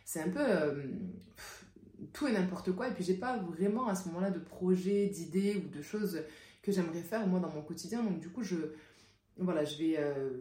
[0.04, 0.84] c'est un peu euh,
[2.12, 2.86] tout et n'importe quoi.
[2.86, 6.22] Et puis, j'ai pas vraiment à ce moment-là de projet, d'idées ou de choses
[6.62, 8.04] que j'aimerais faire moi dans mon quotidien.
[8.04, 8.54] Donc, du coup, je,
[9.38, 9.96] voilà, je vais,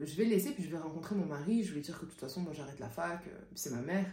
[0.05, 1.63] je vais laisser, puis je vais rencontrer mon mari.
[1.63, 3.23] Je vais lui dire que de toute façon, moi, j'arrête la fac,
[3.55, 4.05] c'est ma mère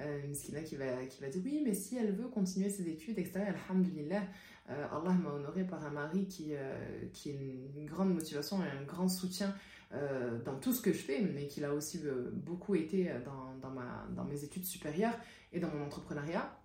[0.00, 3.18] euh, Miskina qui va, qui va dire oui, mais si elle veut continuer ses études,
[3.18, 4.22] etc., alhamdulillah,
[4.70, 8.68] euh, Allah m'a honoré par un mari qui, euh, qui a une, grande motivation et
[8.68, 9.54] un grand soutien
[9.92, 12.00] euh, dans tout ce que je fais, mais qui l'a aussi
[12.32, 15.16] beaucoup été dans, dans, ma, dans mes études supérieures
[15.52, 16.58] et dans mon entrepreneuriat.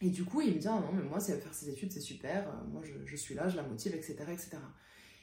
[0.00, 2.52] Et du coup, il me dit ah non, mais moi, faire ses études, c'est super,
[2.70, 4.16] moi je, je, suis là, je la motive, etc.
[4.32, 4.58] etc.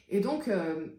[0.09, 0.49] Et donc,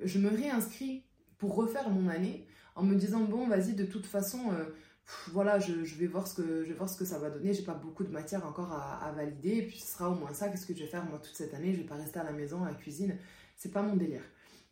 [0.02, 1.04] je me réinscris
[1.38, 4.52] pour refaire mon année en me disant bon, vas-y, de toute façon
[5.28, 7.54] voilà, je, vais voir ce que, je vais voir ce que ça va donner.
[7.54, 9.62] J'ai pas beaucoup de matière encore à, valider.
[9.62, 10.48] Puis ce sera au moins ça.
[10.48, 11.72] Qu'est-ce que je vais faire moi toute cette année?
[11.72, 13.16] Je vais pas rester à la maison, à la cuisine.
[13.56, 14.22] C'est pas mon délire.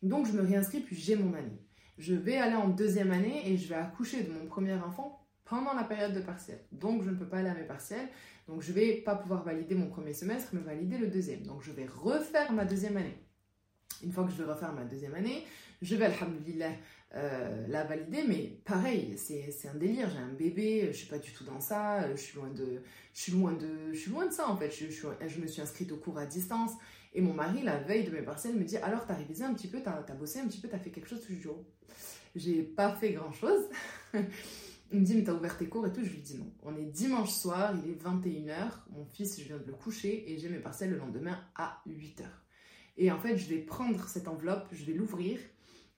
[0.03, 1.61] Donc je me réinscris, puis j'ai mon année.
[1.97, 5.73] Je vais aller en deuxième année et je vais accoucher de mon premier enfant pendant
[5.73, 6.59] la période de partiel.
[6.71, 8.09] Donc je ne peux pas aller à mes partiels.
[8.47, 11.43] Donc je vais pas pouvoir valider mon premier semestre, mais valider le deuxième.
[11.43, 13.17] Donc je vais refaire ma deuxième année.
[14.03, 15.45] Une fois que je vais refaire ma deuxième année,
[15.81, 16.71] je vais, alhamdoulilah,
[17.15, 20.09] euh, la valider, mais pareil, c'est un délire.
[20.09, 22.81] J'ai un bébé, je suis pas du tout dans ça, je suis loin de,
[23.13, 24.69] je suis loin de, je suis loin de ça en fait.
[24.71, 26.71] Je, je, me suis inscrite au cours à distance
[27.13, 29.67] et mon mari, la veille de mes partiels, me dit Alors, t'as révisé un petit
[29.67, 31.63] peu, t'as as bossé un petit peu, t'as fait quelque chose les jours
[32.35, 33.63] J'ai pas fait grand chose.
[34.91, 36.03] Il me dit, mais t'as ouvert tes cours et tout?
[36.03, 36.51] Je lui dis non.
[36.61, 38.83] On est dimanche soir, il est 21h.
[38.91, 42.23] Mon fils, je viens de le coucher et j'ai mes partiels le lendemain à 8h.
[42.97, 45.39] Et en fait, je vais prendre cette enveloppe, je vais l'ouvrir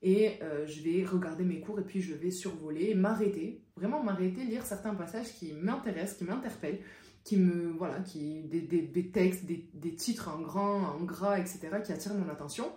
[0.02, 4.44] et euh, je vais regarder mes cours et puis je vais survoler, m'arrêter, vraiment m'arrêter,
[4.46, 6.80] lire certains passages qui m'intéressent, qui m'interpellent,
[7.24, 11.40] qui me voilà, qui des, des, des textes, des, des, titres en grand, en gras,
[11.40, 11.60] etc.
[11.84, 12.72] qui attirent mon attention.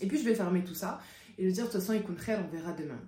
[0.00, 1.00] Et puis je vais fermer tout ça
[1.38, 3.00] et je vais dire de toute façon, écoute, on verra demain.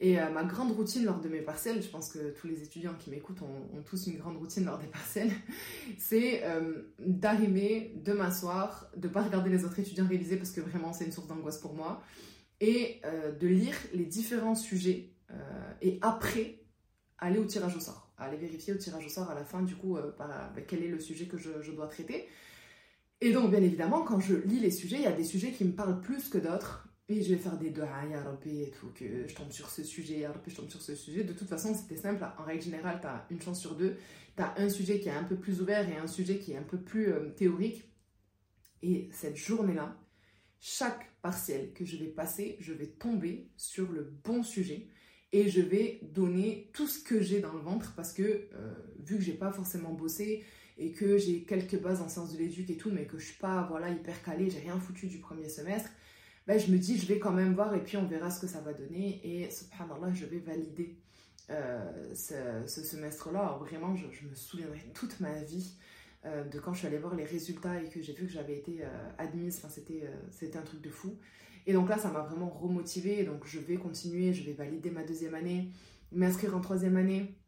[0.00, 2.94] Et euh, ma grande routine lors de mes partiels, je pense que tous les étudiants
[2.94, 5.30] qui m'écoutent ont, tous une grande routine lors des partiels,
[5.98, 10.92] c'est euh, d'arriver, de m'asseoir, de pas regarder les autres étudiants réviser parce que vraiment
[10.92, 12.02] c'est une source d'angoisse pour moi,
[12.60, 15.10] et euh, de lire les différents sujets
[15.82, 16.58] et après
[17.18, 19.76] aller au tirage au sort, aller vérifier au tirage au sort à la fin du
[19.76, 22.26] coup bah, quel est le sujet que je dois traiter.
[23.20, 25.66] Et donc bien évidemment quand je lis les sujets, il y a des sujets qui
[25.66, 28.88] me parlent plus que d'autres et je vais faire des doigts, ya Rabbi, et tout,
[28.94, 31.24] que je tombe sur ce sujet, ya je tombe sur ce sujet.
[31.24, 32.22] De toute façon, c'était simple.
[32.38, 33.96] En règle générale, tu as une chance sur deux.
[34.36, 36.58] Tu as un sujet qui est un peu plus ouvert et un sujet qui est
[36.58, 37.84] un peu plus euh, théorique.
[38.82, 39.96] Et cette journée-là,
[40.60, 44.88] chaque partiel que je vais passer, je vais tomber sur le bon sujet
[45.32, 49.16] et je vais donner tout ce que j'ai dans le ventre parce que euh, vu
[49.16, 50.44] que j'ai pas forcément bossé
[50.78, 53.38] et que j'ai quelques bases en sciences de l'éduc et tout, mais que je suis
[53.38, 55.90] pas voilà hyper calée, j'ai rien foutu du premier semestre,
[56.48, 58.46] ben, je me dis, je vais quand même voir et puis on verra ce que
[58.46, 59.20] ça va donner.
[59.22, 60.98] Et subhanallah, je vais valider
[61.50, 63.58] euh, ce, semestre-là.
[63.60, 65.76] Vraiment, je, me souviendrai toute ma vie
[66.24, 68.56] euh, de quand je suis allée voir les résultats et que j'ai vu que j'avais
[68.56, 69.58] été euh, admise.
[69.58, 71.18] Enfin, c'était, c'était un truc de fou.
[71.66, 73.24] Et donc là, ça m'a vraiment remotivée.
[73.24, 75.70] Donc je vais continuer, je vais valider ma deuxième année,
[76.12, 77.38] m'inscrire en troisième année,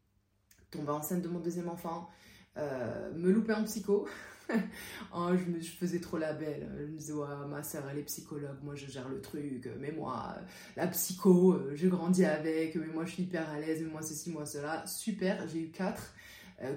[0.70, 2.10] tomber enceinte de mon deuxième enfant,
[2.56, 4.06] me louper en psycho.
[5.14, 6.68] oh, je, faisais trop la belle.
[6.78, 7.12] Je me disais,
[7.48, 9.68] ma soeur, elle est psychologue, moi je gère le truc.
[9.78, 10.36] Mais moi,
[10.76, 12.76] la psycho, je grandis avec.
[12.76, 13.82] Mais moi, je suis hyper à l'aise.
[13.82, 14.86] Mais moi, ceci, moi, cela.
[14.86, 16.14] Super, j'ai eu 4.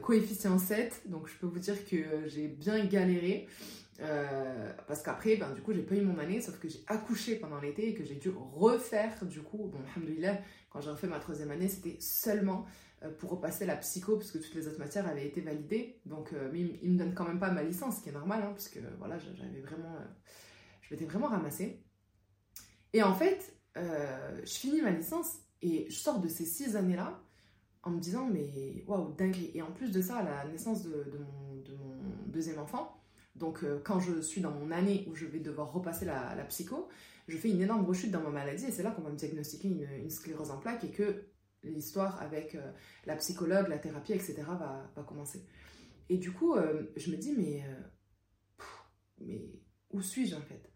[0.02, 3.48] coefficient 7, donc je peux vous dire que j'ai bien galéré.
[4.88, 7.60] parce qu'après, ben, du coup, j'ai pas eu mon année, sauf que j'ai accouché pendant
[7.60, 11.52] l'été et que j'ai dû refaire, du coup, bon, alhamdoulilah, quand j'ai refait ma troisième
[11.52, 12.66] année, c'était seulement
[13.20, 16.00] pour repasser la psycho, puisque toutes les autres matières avaient été validées.
[16.06, 18.52] Donc, mais il, me donne quand même pas ma licence, ce qui est normal, hein,
[18.52, 19.98] parce que voilà, j'avais vraiment,
[20.82, 21.84] je m'étais vraiment ramassée.
[22.94, 27.22] Et en fait, je finis ma licence et je sors de ces six années-là
[27.84, 29.52] en me disant, mais waouh, dingue.
[29.54, 31.62] Et en plus de ça, à la naissance de, mon,
[32.28, 33.00] deuxième enfant,
[33.36, 36.90] donc euh, quand je suis dans mon année où je vais devoir repasser la, psycho,
[37.28, 39.68] je fais une énorme rechute dans ma maladie et c'est là qu'on va me diagnostiquer
[39.68, 41.26] une, sclérose en plaques et que
[41.64, 42.72] l'histoire avec euh,
[43.06, 44.44] la psychologue, la thérapie, etc.
[44.48, 45.46] va, commencer.
[46.10, 47.64] Et du coup, euh, je me dis, mais,
[49.20, 49.50] mais
[49.92, 50.70] où suis-je en fait?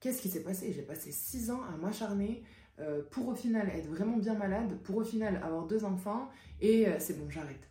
[0.00, 0.72] Qu'est-ce qui s'est passé?
[0.72, 2.44] J'ai passé six ans à m'acharner
[2.80, 6.28] euh, pour au final être vraiment bien malade, pour au final avoir deux enfants,
[6.60, 7.70] et euh, c'est bon, j'arrête.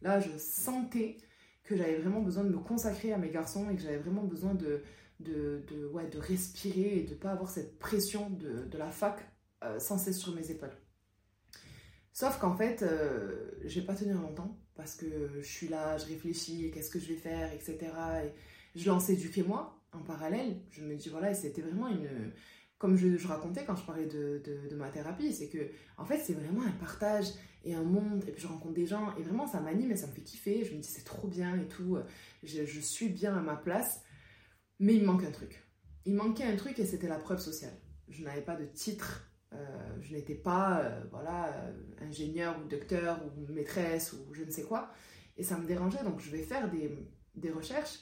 [0.00, 1.16] Là, je sentais
[1.64, 4.54] que j'avais vraiment besoin de me consacrer à mes garçons et que j'avais vraiment besoin
[4.54, 4.82] de,
[5.18, 8.90] de, de, ouais, de respirer et de ne pas avoir cette pression de, de la
[8.90, 9.26] fac
[9.64, 10.76] euh, sans cesse sur mes épaules.
[12.14, 12.82] Sauf qu'en fait,
[13.64, 15.06] je vais pas tenir longtemps parce que
[15.40, 17.78] je suis là, je réfléchis, qu'est-ce que je vais faire, etc.
[18.24, 20.56] Et je lance éduquer moi en parallèle.
[20.70, 22.32] Je me dis, voilà, et c'était vraiment une,
[22.78, 26.62] comme je, racontais quand je parlais de, ma thérapie, c'est que en fait c'est vraiment
[26.62, 27.28] un partage
[27.64, 30.06] et un monde, et puis je rencontre des gens, et vraiment ça m'anime et ça
[30.06, 31.96] me fait kiffer, je me dis c'est trop bien et tout,
[32.42, 34.02] je, suis bien à ma place,
[34.80, 35.62] mais il manque un truc.
[36.04, 37.72] Il manquait un truc et c'était la preuve sociale.
[38.08, 39.33] Je n'avais pas de titre, euh,
[40.00, 41.54] je n'étais pas euh, voilà,
[42.00, 44.90] ingénieur ou docteur ou maîtresse ou je ne sais quoi,
[45.36, 48.00] et ça me dérangeait, donc je vais faire des, recherches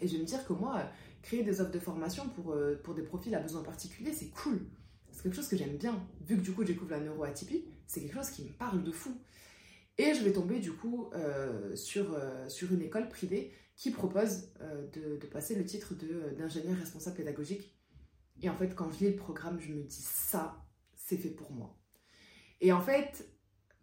[0.00, 0.82] et je vais me dire que moi
[1.22, 4.60] créer des offres de formation pour, euh, des profils à besoins particuliers, c'est cool.
[5.10, 6.06] C'est quelque chose que j'aime bien.
[6.20, 8.92] Vu que du coup, je découvre la neuroatypie, c'est quelque chose qui me parle de
[8.92, 9.16] fou.
[9.98, 14.50] Et je vais tomber du coup euh, sur, euh, sur une école privée qui propose
[14.94, 15.94] de, de, passer le titre
[16.38, 17.75] d'ingénieur responsable pédagogique.
[18.42, 21.52] Et en fait, quand je lis le programme, je me dis ça, c'est fait pour
[21.52, 21.78] moi.
[22.60, 23.28] Et en fait,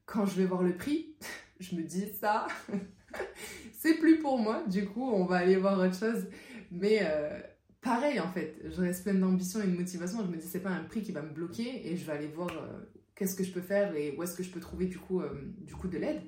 [0.06, 1.16] quand je vais voir le prix,
[1.60, 2.48] je me dis ça,
[3.74, 4.63] c'est plus pour moi.
[4.68, 6.28] Du coup, on va aller voir autre chose.
[6.72, 7.39] Mais euh,
[7.82, 10.24] pareil, en fait, je reste pleine d'ambition et de motivation.
[10.24, 12.28] Je me dis, c'est pas un prix qui va me bloquer et je vais aller
[12.28, 12.80] voir euh,
[13.16, 15.54] qu'est-ce que je peux faire et où est-ce que je peux trouver du coup, euh,
[15.58, 16.22] du coup de l'aide.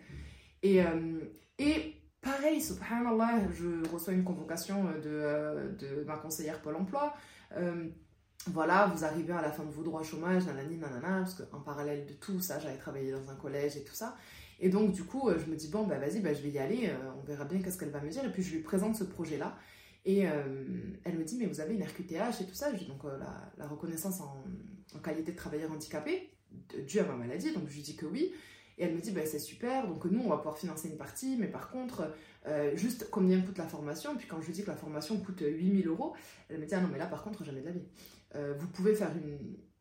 [0.64, 0.82] Et,
[1.60, 7.14] et pareil, subhanallah, je reçois une convocation de, de ma conseillère Pôle emploi
[8.48, 12.06] voilà, vous arrivez à la fin de vos droits chômage, nanani, nanana, parce qu'en parallèle
[12.06, 14.16] de tout ça, j'avais travaillé dans un collège et tout ça.
[14.60, 16.92] Et donc, du coup, je me dis, bon, bah vas-y, bah, je vais y aller,
[17.18, 18.24] on verra bien qu'est-ce qu'elle va me dire.
[18.24, 19.58] Et puis, je lui présente ce projet-là.
[20.06, 20.44] Et euh,
[21.04, 22.72] elle me dit, mais vous avez une RQTH et tout ça.
[22.72, 23.18] donc euh,
[23.58, 24.44] la, reconnaissance en,
[25.04, 26.30] qualité de travailleur handicapé,
[26.88, 27.52] dû à ma maladie.
[27.54, 28.32] Donc je lui dis que oui.
[28.78, 31.38] Et elle me dit, bah, c'est super, donc nous, on va pouvoir financer une partie,
[31.38, 32.12] mais par contre,
[32.46, 34.18] euh, juste combien coûte la formation?
[34.18, 36.14] Puis quand je lui dis que la formation coûte 8000 euros,
[36.50, 37.86] elle me dit, ah non, mais là, par contre, jamais de la vie.
[38.34, 39.12] Vous pouvez faire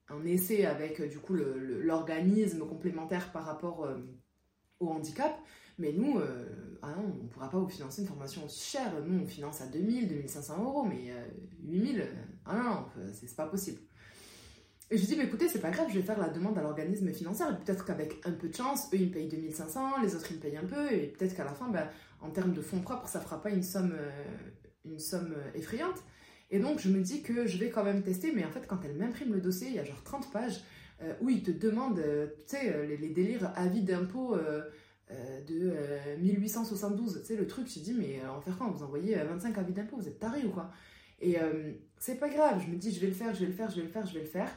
[0.08, 3.88] un essai avec, du coup, l'organisme complémentaire par rapport
[4.80, 5.36] au handicap,
[5.78, 8.92] mais nous, euh, ah on ne pourra pas vous financer une formation aussi chère.
[9.04, 11.12] Nous, on finance à 2000, 2500 euros, mais
[11.62, 12.04] 8000, euh,
[12.46, 13.80] ah non, c'est pas possible.
[14.90, 17.10] Et je dis, bah, écoutez, c'est pas grave, je vais faire la demande à l'organisme
[17.10, 17.44] financier.
[17.64, 20.42] Peut-être qu'avec un peu de chance, eux, ils me payent 2500, les autres, ils me
[20.42, 20.92] payent un peu.
[20.92, 21.88] Et peut-être qu'à la fin, bah,
[22.20, 24.10] en termes de fonds propres, ça fera pas euh,
[24.84, 25.96] une somme effrayante.
[26.50, 28.32] Et donc, je me dis que je vais quand même tester.
[28.32, 30.62] Mais en fait, quand elle m'imprime le dossier, il y a genre 30 pages
[31.20, 34.36] où ils te demandent, tu sais, les, les, délires avis d'impôt
[35.10, 37.16] euh, de 1872.
[37.16, 38.68] Euh, tu sais, le truc, j'ai dit, mais euh, en faire quoi?
[38.68, 40.70] Vous envoyez 25 avis d'impôt, vous êtes taré ou quoi?
[41.20, 41.36] Et
[41.96, 43.76] c'est pas grave, je me dis, je vais le faire, je vais le faire, je
[43.76, 44.50] vais le faire, je vais le faire.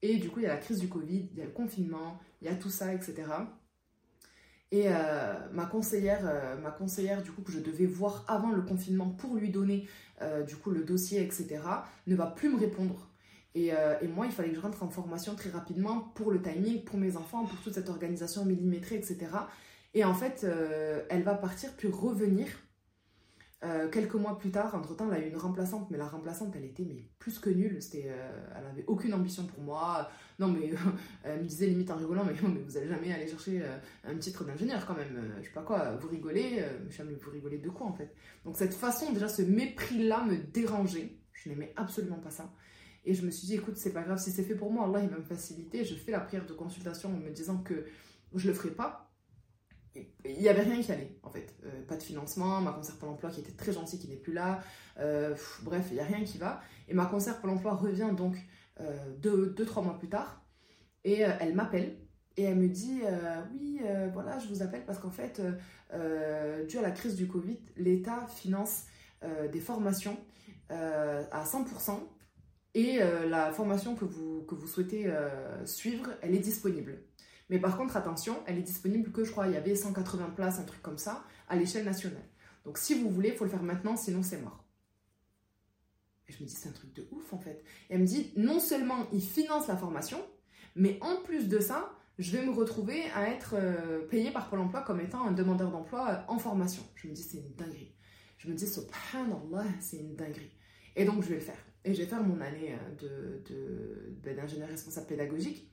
[0.00, 2.18] Et du coup, il y a la crise du Covid, il y a le confinement,
[2.40, 3.22] il y a tout ça, etc.
[4.72, 4.88] Et
[5.52, 6.22] ma conseillère,
[6.62, 9.86] ma conseillère, du coup, que je devais voir avant le confinement pour lui donner,
[10.48, 11.60] du coup, le dossier, etc.,
[12.06, 13.06] ne va plus me répondre.
[13.54, 16.84] Et, et, moi, il fallait que je rentre en formation très rapidement pour le timing,
[16.84, 19.28] pour mes enfants, pour toute cette organisation millimétrée, etc.
[19.94, 22.48] Et en fait, euh, elle va partir puis revenir
[23.64, 24.74] euh, quelques mois plus tard.
[24.74, 27.80] Entre-temps, elle a eu une remplaçante, mais la remplaçante, elle était mais plus que nulle.
[27.80, 30.10] C'était, euh, elle avait aucune ambition pour moi.
[30.38, 30.72] Non, mais
[31.22, 33.62] elle me disait limite en rigolant, mais, mais vous allez jamais aller chercher
[34.04, 35.32] un titre d'ingénieur quand même.
[35.40, 36.64] je sais pas quoi, vous rigolez.
[37.06, 38.12] mais vous rigolez de quoi en fait?
[38.44, 41.18] Donc cette façon, déjà, ce mépris-là me dérangeait.
[41.32, 42.52] Je n'aimais absolument pas ça.
[43.04, 45.00] Et je me suis dit, écoute, c'est pas grave, si c'est fait pour moi, Allah,
[45.02, 45.84] il va me faciliter.
[45.84, 47.84] Je fais la prière de consultation en me disant que
[48.34, 49.11] je le ferai pas
[49.94, 51.54] il n'y avait rien qui allait en fait.
[51.64, 54.32] Euh, pas de financement, ma concert pour l'emploi qui était très gentille qui n'est plus
[54.32, 54.60] là.
[54.98, 56.62] Euh, bref, il n'y a rien qui va.
[56.88, 60.42] Et ma concert pour l'emploi revient donc 2-3 euh, deux, trois mois plus tard.
[61.04, 61.96] Et elle m'appelle
[62.36, 63.00] Et elle me dit
[63.52, 63.80] Oui,
[64.12, 65.42] voilà, je vous appelle parce qu'en fait,
[66.68, 68.84] dû à la crise du Covid, l'État finance
[69.52, 70.16] des formations
[70.68, 71.98] à 100%
[72.74, 75.12] et la formation que vous souhaitez
[75.64, 77.02] suivre, elle est disponible.
[77.52, 80.58] Mais par contre, attention, elle est disponible que je crois, il y avait 180 places,
[80.58, 82.24] un truc comme ça, à l'échelle nationale.
[82.64, 84.64] Donc si vous voulez, il faut le faire maintenant, sinon c'est mort.
[86.26, 87.62] Et je me dis, c'est un truc de ouf en fait.
[87.90, 90.18] Et elle me dit, non seulement il finance la formation,
[90.76, 94.60] mais en plus de ça, je vais me retrouver à être euh, payé par Pôle
[94.60, 96.82] emploi comme étant un demandeur d'emploi euh, en formation.
[96.94, 97.94] Je me dis, c'est une dinguerie.
[98.38, 100.56] Je me dis, subhanallah, c'est une dinguerie.
[100.96, 101.62] Et donc, je vais le faire.
[101.84, 105.68] Et je vais faire mon année euh, ben, d'ingénieur de, responsable pédagogique.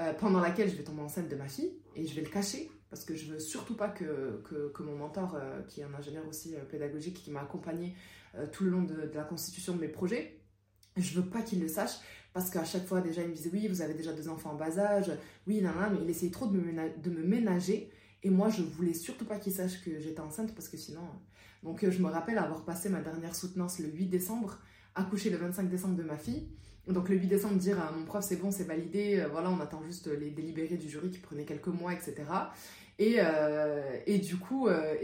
[0.00, 2.68] Euh, pendant laquelle je vais tomber enceinte de ma fille et je vais le cacher
[2.90, 6.26] parce que je veux surtout pas que, que, mon mentor, euh, qui est un ingénieur
[6.26, 7.94] aussi euh, pédagogique, qui m'a accompagné
[8.50, 10.40] tout le long de, la constitution de mes projets,
[10.96, 11.92] je veux pas qu'il le sache
[12.32, 14.56] parce qu'à chaque fois déjà il me disait oui vous avez déjà deux enfants en
[14.56, 15.12] bas âge,
[15.46, 17.92] oui non non mais il essayait trop de me, ménager, de me ménager
[18.24, 21.02] et moi je voulais surtout pas qu'il sache que j'étais enceinte parce que sinon
[21.62, 24.58] donc je me rappelle avoir passé ma dernière soutenance le 8 décembre,
[24.96, 26.48] accouché le 25 décembre de ma fille
[26.92, 29.60] donc le 8 décembre, dire à mon prof c'est bon, c'est validé, euh, voilà, on
[29.60, 32.14] attend juste les délibérés du jury qui prenaient quelques mois, etc.
[32.98, 34.94] Et, euh, et du coup, euh,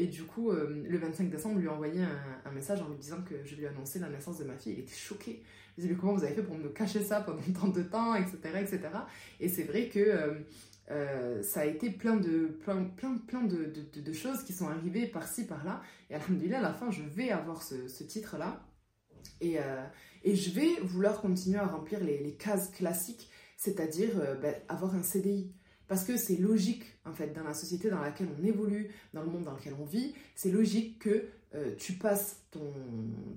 [0.86, 2.02] le 25 décembre, lui envoyé
[2.44, 4.74] un, message en lui disant que je lui annonçais la naissance de ma fille.
[4.74, 5.42] Il était choqué.
[5.76, 8.14] Il disait mais comment vous avez fait pour me cacher ça pendant tant de temps,
[8.14, 8.36] etc.
[8.60, 8.80] etc.
[9.40, 10.44] Et c'est vrai que
[11.42, 15.82] ça a été plein de, plein, plein, plein de, choses qui sont arrivées par-ci, par-là.
[16.10, 18.62] Et à la fin, je vais avoir ce, ce titre-là.
[19.40, 19.58] Et,
[20.22, 25.02] et je vais vouloir continuer à remplir les, cases classiques, c'est-à-dire euh, ben, avoir un
[25.02, 25.52] CDI.
[25.88, 29.30] Parce que c'est logique, en fait, dans la société dans laquelle on évolue, dans le
[29.30, 32.72] monde dans lequel on vit, c'est logique que euh, tu passes, ton,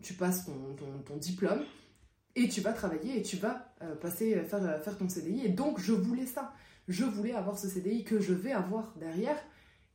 [0.01, 1.63] tu passes ton, diplôme
[2.35, 5.45] et tu vas travailler et tu vas euh, passer, faire, faire ton CDI.
[5.45, 6.53] Et donc, je voulais ça.
[6.87, 9.41] Je voulais avoir ce CDI que je vais avoir derrière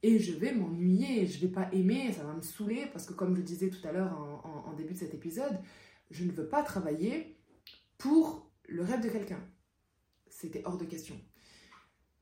[0.02, 3.34] et je vais m'ennuyer, je vais pas aimer, ça va me saouler parce que comme
[3.36, 5.58] je disais tout à l'heure en, début de cet épisode,
[6.10, 7.38] je ne veux pas travailler
[7.98, 9.42] pour le rêve de quelqu'un.
[10.28, 11.18] C'était hors de question.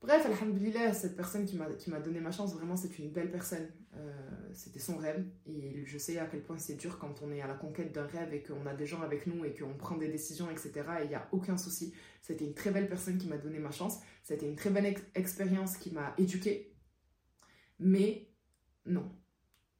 [0.01, 1.57] Bref, alhamdoulilah, cette personne qui
[1.89, 3.67] m'a donné ma chance, vraiment, c'est une belle personne.
[3.95, 4.13] Euh,
[4.53, 5.25] c'était son rêve.
[5.47, 8.05] Et je sais à quel point c'est dur quand on est à la conquête d'un
[8.05, 10.71] rêve et qu'on a des gens avec nous et qu'on prend des décisions, etc.
[11.01, 11.93] Et il n'y a aucun souci.
[12.21, 13.99] C'était une très belle personne qui m'a donné ma chance.
[14.23, 16.75] C'était une très belle expérience qui m'a éduquée.
[17.79, 18.29] Mais
[18.85, 19.11] non,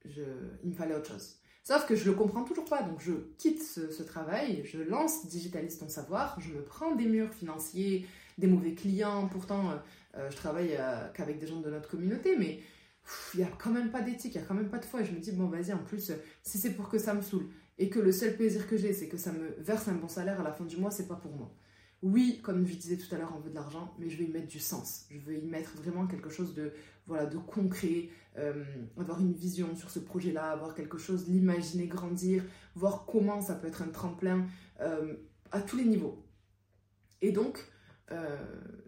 [0.04, 0.24] je,
[0.64, 1.40] il me fallait autre chose.
[1.68, 5.82] Sauf que je le comprends toujours pas, donc je quitte ce, travail, je lance Digitaliste
[5.82, 9.76] ton savoir, je me prends des murs financiers, des mauvais clients, pourtant euh,
[10.16, 12.62] euh, je travaille euh, qu'avec des gens de notre communauté, mais
[13.34, 15.02] il n'y a quand même pas d'éthique, il n'y a quand même pas de foi,
[15.02, 17.50] et je me dis, bon vas-y, en plus, si c'est pour que ça me saoule,
[17.78, 20.40] et que le seul plaisir que j'ai, c'est que ça me verse un bon salaire
[20.40, 21.52] à la fin du mois, c'est pas pour moi.
[22.02, 24.32] Oui, comme je disais tout à l'heure, on veut de l'argent, mais je vais y
[24.32, 25.06] mettre du sens.
[25.10, 26.72] Je veux y mettre vraiment quelque chose de,
[27.08, 28.64] voilà, de concret, euh,
[28.98, 32.44] avoir une vision sur ce projet-là, avoir quelque chose, l'imaginer grandir,
[32.76, 34.48] voir comment ça peut être un tremplin
[34.80, 35.16] euh,
[35.52, 36.24] à tous les niveaux.
[37.22, 37.66] Et donc,
[38.12, 38.38] euh,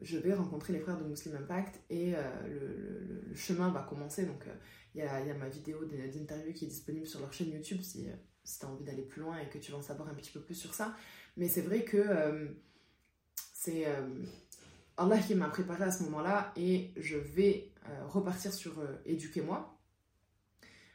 [0.02, 2.14] je vais rencontrer les frères de Muslim Impact et
[2.48, 4.26] le, chemin va commencer.
[4.26, 4.46] Donc,
[4.94, 8.08] il y, a, ma vidéo d'interview qui est disponible sur leur chaîne YouTube si,
[8.44, 10.32] si tu as envie d'aller plus loin et que tu veux en savoir un petit
[10.32, 10.96] peu plus sur ça.
[11.38, 12.54] Mais c'est vrai que
[13.54, 13.86] c'est
[15.00, 19.80] Allah qui m'a préparé à ce moment-là et je vais euh, repartir sur euh, éduquez-moi,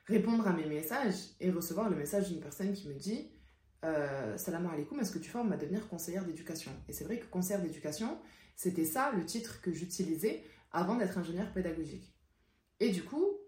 [0.04, 3.30] répondre à mes messages et recevoir le message d'une personne qui me dit
[3.82, 6.70] euh, Salam alaikum, est-ce que tu formes à devenir conseillère d'éducation?
[6.86, 8.18] Et c'est vrai que conseillère d'éducation,
[8.56, 12.14] c'était ça le titre que j'utilisais avant d'être ingénieur pédagogique.
[12.80, 13.38] Et du coup,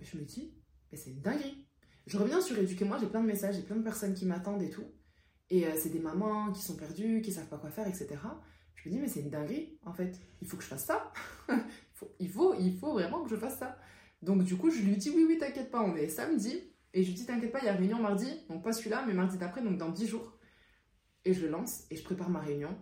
[0.00, 0.54] je me dis,
[0.90, 1.66] mais c'est une dinguerie.
[2.06, 4.70] Je reviens sur Éduquez-moi, j'ai plein de messages, j'ai plein de personnes qui m'attendent et
[4.70, 4.90] tout.
[5.50, 8.16] Et c'est des mamans qui sont perdues, qui savent pas quoi faire, etc.
[8.82, 10.20] Je me dis, mais c'est une dinguerie, en fait.
[10.40, 11.12] Il faut que je fasse ça.
[12.20, 13.76] il, faut, il, faut, vraiment que je fasse ça.
[14.22, 16.60] Donc, du coup, je lui dis, oui, oui, t'inquiète pas, on est samedi.
[16.94, 18.28] Et je lui dis, t'inquiète pas, il y a réunion mardi.
[18.48, 20.38] Donc, pas celui-là, mais mardi d'après, donc dans 10 jours.
[21.24, 22.76] Et je lance et je prépare ma réunion.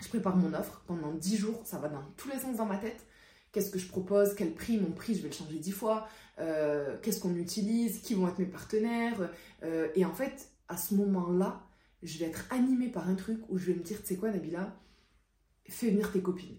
[0.00, 1.62] Je prépare mon offre pendant 10 jours.
[1.64, 3.04] Ça va dans tous les sens dans ma tête.
[3.52, 4.34] Qu'est-ce que je propose?
[4.34, 4.78] Quel prix?
[4.78, 6.08] Mon prix, je vais le changer 10 fois.
[6.38, 8.00] Euh, qu'est-ce qu'on utilise?
[8.00, 9.30] Qui vont être mes partenaires?
[9.64, 11.66] Euh, Et en fait, à ce moment-là,
[12.02, 14.30] je vais être animée par un truc où je vais me dire, tu sais quoi,
[14.30, 14.78] Nabila?
[15.72, 16.58] Fais venir tes copines.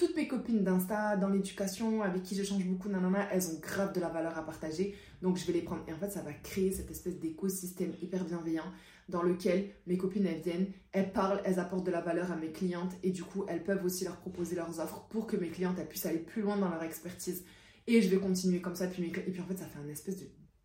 [0.00, 4.00] Toutes mes copines d'Insta, dans l'éducation, avec qui j'échange beaucoup, nanana, elles ont grave de
[4.00, 4.94] la valeur à partager.
[5.20, 5.84] Donc je vais les prendre.
[5.86, 8.64] Et en fait, ça va créer cette espèce d'écosystème hyper bienveillant
[9.10, 12.50] dans lequel mes copines, elles viennent, elles parlent, elles apportent de la valeur à mes
[12.50, 12.92] clientes.
[13.02, 15.88] Et du coup, elles peuvent aussi leur proposer leurs offres pour que mes clientes, elles
[15.88, 17.44] puissent aller plus loin dans leur expertise.
[17.86, 18.86] Et je vais continuer comme ça.
[18.86, 20.16] Et puis en fait, ça fait un espèce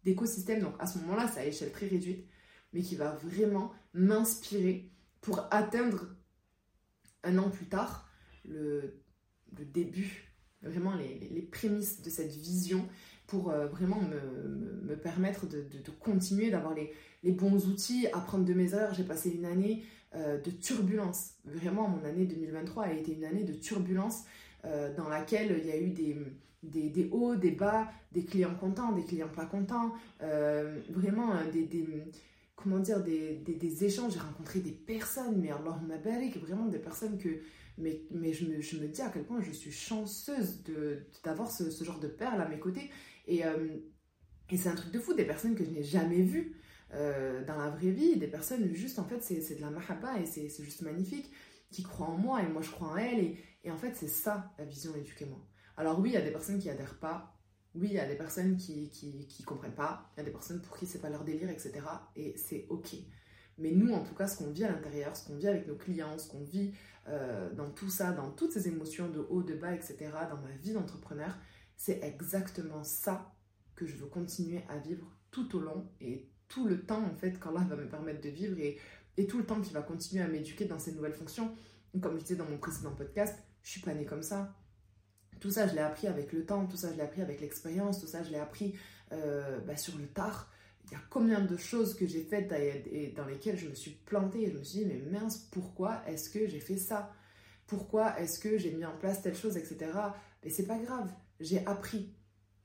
[0.06, 0.62] d'écosystème.
[0.62, 2.26] Donc à ce moment-là, c'est à échelle très réduite,
[2.72, 6.16] mais qui va vraiment m'inspirer pour atteindre
[7.26, 8.10] un an plus tard,
[8.48, 9.04] le
[9.52, 12.88] début, vraiment les, prémices de cette vision
[13.28, 15.66] pour euh, vraiment me, me, permettre de,
[16.00, 18.94] continuer, d'avoir les, bons outils, apprendre de mes erreurs.
[18.94, 19.84] J'ai passé une année
[20.16, 21.32] euh, de turbulence.
[21.46, 24.24] Vraiment, mon année 2023 a été une année de turbulence
[24.66, 29.04] euh, dans laquelle il y a eu des, hauts, des bas, des clients contents, des
[29.04, 29.94] clients pas contents,
[30.90, 31.68] vraiment des,
[32.56, 34.14] comment dire, des, des échanges.
[34.14, 37.42] J'ai rencontré des personnes, mais alors belle, vraiment des personnes que
[37.78, 40.64] mais, mais je, me, je, me, dis à quel point je suis chanceuse
[41.24, 42.90] d'avoir ce, ce, genre de perles à mes côtés.
[43.28, 43.68] Et, euh,
[44.50, 46.56] et c'est un truc de fou, des personnes que je n'ai jamais vues
[46.94, 50.26] euh, dans la vraie vie, des personnes juste, en fait, c'est de la mahaba et
[50.26, 51.32] c'est juste magnifique,
[51.72, 53.20] qui croient en moi et moi je crois en elles.
[53.20, 55.40] Et, et en fait, c'est ça la vision éduquez-moi.
[55.78, 57.35] Alors oui, il y a des personnes qui adhèrent pas,
[57.76, 60.62] oui, il y a des personnes qui, qui, comprennent pas, il y a des personnes
[60.62, 61.74] pour qui c'est pas leur délire, etc.
[62.16, 62.96] Et c'est ok.
[63.58, 65.76] Mais nous, en tout cas, ce qu'on vit à l'intérieur, ce qu'on vit avec nos
[65.76, 66.74] clients, ce qu'on vit
[67.08, 69.98] euh, dans tout ça, dans toutes ces émotions de haut, de bas, etc.,
[70.30, 71.38] dans ma vie d'entrepreneur,
[71.78, 73.34] c'est exactement ça
[73.76, 77.40] que je veux continuer à vivre tout au long et tout le temps, en fait,
[77.40, 78.78] qu'Allah va me permettre de vivre et,
[79.18, 81.56] et tout le temps qu'il va continuer à m'éduquer dans ces nouvelles fonctions.
[82.02, 84.54] Comme je disais dans mon précédent podcast, je suis pas née comme ça.
[85.40, 88.00] Tout ça, je l'ai appris avec le temps, tout ça, je l'ai appris avec l'expérience,
[88.00, 88.76] tout ça, je l'ai appris
[89.12, 90.50] euh, bah, sur le tard
[90.86, 93.92] il y a combien de choses que j'ai faites et dans lesquelles je me suis
[93.92, 97.12] plantée et je me suis dit, mais mince, pourquoi est-ce que j'ai fait ça?
[97.66, 99.92] Pourquoi est-ce que j'ai mis en place telle chose, etc.
[100.44, 102.14] Mais c'est pas grave, j'ai appris.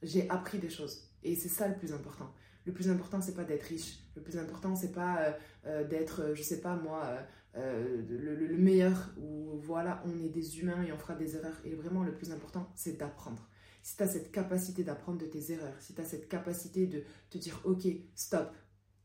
[0.02, 1.08] J'ai appris des choses.
[1.22, 2.30] Et c'est ça le plus important.
[2.66, 3.98] Le plus important, c'est pas d'être riche.
[4.14, 5.32] Le plus important, c'est pas euh,
[5.66, 7.18] euh, d'être, je sais pas moi,
[7.54, 9.12] le, le, meilleur.
[9.18, 11.60] Ou voilà, on est des humains et on fera des erreurs.
[11.64, 13.48] Et vraiment, le plus important, c'est d'apprendre
[13.82, 17.04] si tu as cette capacité d'apprendre de tes erreurs, si tu as cette capacité de
[17.30, 18.52] te dire, ok, stop,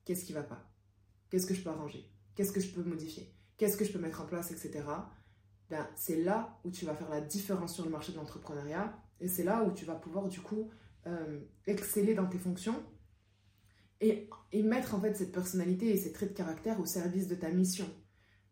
[0.03, 0.69] qu'est-ce qui va pas?
[1.29, 2.09] Qu'est-ce que je peux arranger?
[2.35, 3.33] Qu'est-ce que je peux modifier?
[3.57, 4.83] Qu'est-ce que je peux mettre en place, etc.
[5.69, 9.27] Ben, c'est là où tu vas faire la différence sur le marché de l'entrepreneuriat et
[9.27, 10.69] c'est là où tu vas pouvoir du coup
[11.07, 12.83] euh, exceller dans tes fonctions
[14.01, 17.35] et, et mettre en fait cette personnalité et ces traits de caractère au service de
[17.35, 17.87] ta mission.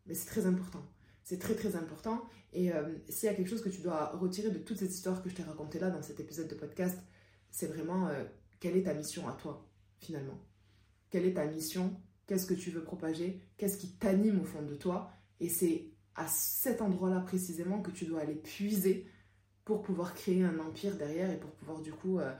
[0.05, 0.85] Mais c'est très important.
[1.23, 2.27] C'est très très important.
[2.51, 5.23] Et euh, s'il y a quelque chose que tu dois retirer de toutes ces histoires
[5.23, 6.99] que je t'ai racontées là dans cet épisode de podcast,
[7.49, 8.23] c'est vraiment euh,
[8.59, 10.39] quelle est ta mission à toi finalement?
[11.09, 11.95] Quelle est ta mission?
[12.27, 13.41] Qu'est-ce que tu veux propager?
[13.57, 15.11] Qu'est-ce qui t'anime au fond de toi?
[15.39, 19.07] Et c'est à cet endroit-là précisément que tu dois aller puiser
[19.65, 22.33] pour pouvoir créer un empire derrière et pour pouvoir du coup euh,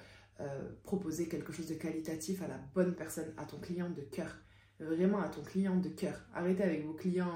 [0.84, 4.36] proposer quelque chose de qualitatif à la bonne personne, à ton client de cœur.
[4.80, 6.20] Vraiment à ton client de cœur.
[6.34, 7.34] Arrêtez avec vos clients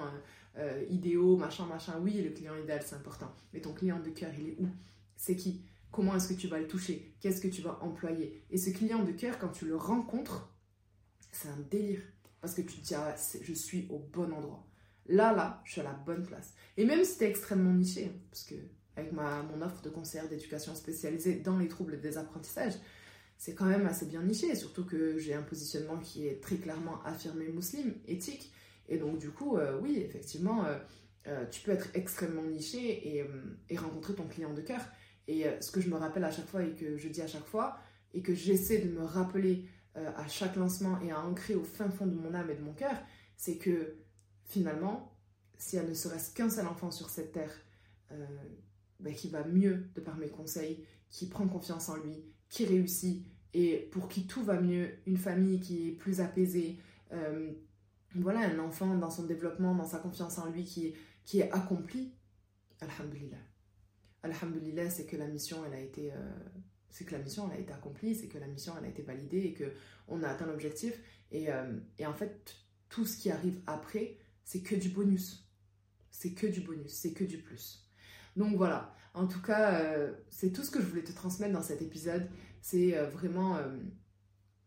[0.58, 1.94] euh, idéaux, machin, machin.
[2.02, 3.32] Oui, le client idéal, c'est important.
[3.54, 4.68] Mais ton client de cœur, il est où?
[5.16, 5.64] C'est qui?
[5.92, 7.16] Comment est-ce que tu vas le toucher?
[7.22, 8.44] Qu'est-ce que tu vas employer?
[8.50, 10.54] Et ce client de cœur, quand tu le rencontres,
[11.32, 12.02] c'est un délire.
[12.42, 14.66] Parce que tu te dis, ah, je suis au bon endroit.
[15.08, 16.54] Là, là, je suis à la bonne place.
[16.76, 18.56] Et même si tu es extrêmement niché, hein, parce que
[18.96, 22.74] avec ma, mon offre de concert d'éducation spécialisée dans les troubles des apprentissages,
[23.38, 27.02] c'est quand même assez bien niché, surtout que j'ai un positionnement qui est très clairement
[27.04, 28.52] affirmé musulman, éthique.
[28.90, 30.78] Et donc, du coup, euh, oui, effectivement, euh,
[31.28, 33.18] euh, tu peux être extrêmement niché
[33.70, 34.82] et, rencontrer ton client de cœur.
[35.28, 37.46] Et ce que je me rappelle à chaque fois et que je dis à chaque
[37.46, 37.78] fois,
[38.14, 42.06] et que j'essaie de me rappeler à chaque lancement et à ancrer au fin fond
[42.06, 42.96] de mon âme et de mon cœur,
[43.36, 43.98] c'est que
[44.46, 45.12] finalement,
[45.58, 47.52] s'il ne serait-ce qu'un seul enfant sur cette terre
[49.02, 53.26] ben, qui va mieux de par mes conseils, qui prend confiance en lui, qui réussit
[53.54, 56.78] et pour qui tout va mieux, une famille qui est plus apaisée,
[58.16, 60.93] voilà, un enfant dans son développement, dans sa confiance en lui qui,
[61.24, 62.14] qui est accompli,
[62.82, 63.38] alhamdulillah.
[64.24, 66.16] Alhamdulillah, c'est que la mission, elle a été, euh,
[66.89, 69.04] c'est que la mission, elle a été accomplie, c'est que la mission, elle a été
[69.04, 69.72] validée et que
[70.08, 71.00] on a atteint l'objectif.
[71.32, 72.56] Et, euh, et en fait,
[72.89, 75.48] tout ce qui arrive après, c'est que du bonus.
[76.10, 77.87] C'est que du bonus, c'est que du plus.
[78.38, 81.62] Donc voilà, en tout cas, euh, c'est tout ce que je voulais te transmettre dans
[81.62, 82.30] cet épisode.
[82.62, 83.58] C'est vraiment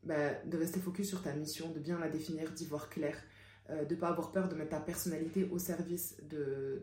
[0.03, 3.16] bah, de rester focus sur ta mission, de bien la définir, d'y voir clair,
[3.71, 6.83] euh, de ne pas avoir peur de mettre ta personnalité au service de,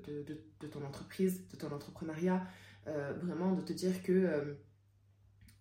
[0.71, 2.45] ton entreprise, de ton entrepreneuriat.
[2.87, 4.53] Euh, vraiment de te dire que euh,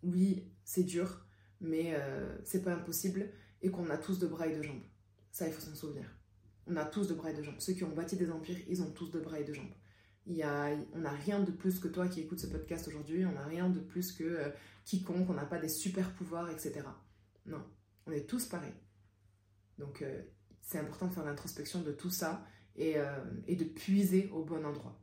[0.04, 1.26] oui, c'est dur,
[1.60, 1.96] mais
[2.44, 3.28] c'est pas impossible
[3.62, 4.82] et qu'on a tous de bras et de jambes.
[5.32, 6.04] Ça, il faut s'en souvenir.
[6.66, 7.58] On a tous de bras et de jambes.
[7.58, 9.72] Ceux qui ont bâti des empires, ils ont tous de bras et de jambes.
[10.42, 13.44] A, on n'a rien de plus que toi qui écoutes ce podcast aujourd'hui, on n'a
[13.44, 14.52] rien de plus que
[14.84, 16.80] quiconque, on n'a pas des super pouvoirs, etc.
[17.46, 17.62] Non,
[18.06, 18.74] on est tous pareils.
[19.78, 20.04] Donc,
[20.66, 22.44] c'est important de faire l'introspection de tout ça
[22.78, 25.00] euh, et, de puiser au bon endroit.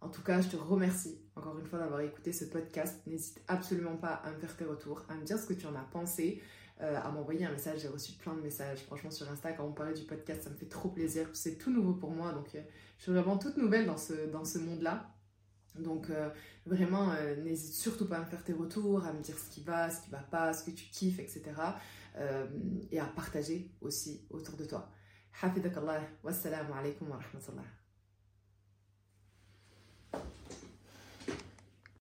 [0.00, 3.04] En tout cas, je te remercie encore une fois d'avoir écouté ce podcast.
[3.06, 5.74] N'hésite absolument pas à me faire tes retours, à me dire ce que tu en
[5.74, 6.40] as pensé,
[6.82, 7.80] euh, à m'envoyer un message.
[7.80, 10.56] J'ai reçu plein de messages, franchement, sur Insta, quand on parlait du podcast, ça me
[10.56, 11.28] fait trop plaisir.
[11.34, 12.62] C'est tout nouveau pour moi, donc euh,
[12.96, 15.14] je suis vraiment toute nouvelle dans ce, dans ce monde-là.
[15.78, 16.30] Donc euh,
[16.64, 17.12] vraiment,
[17.44, 20.02] n'hésite surtout pas à me faire tes retours, à me dire ce qui va, ce
[20.02, 21.42] qui va pas, ce que tu kiffes, etc.
[22.90, 24.90] Et à partager aussi autour de toi.
[25.42, 27.62] Hafidakallah, wassalamu alaikum wa rahmatullah.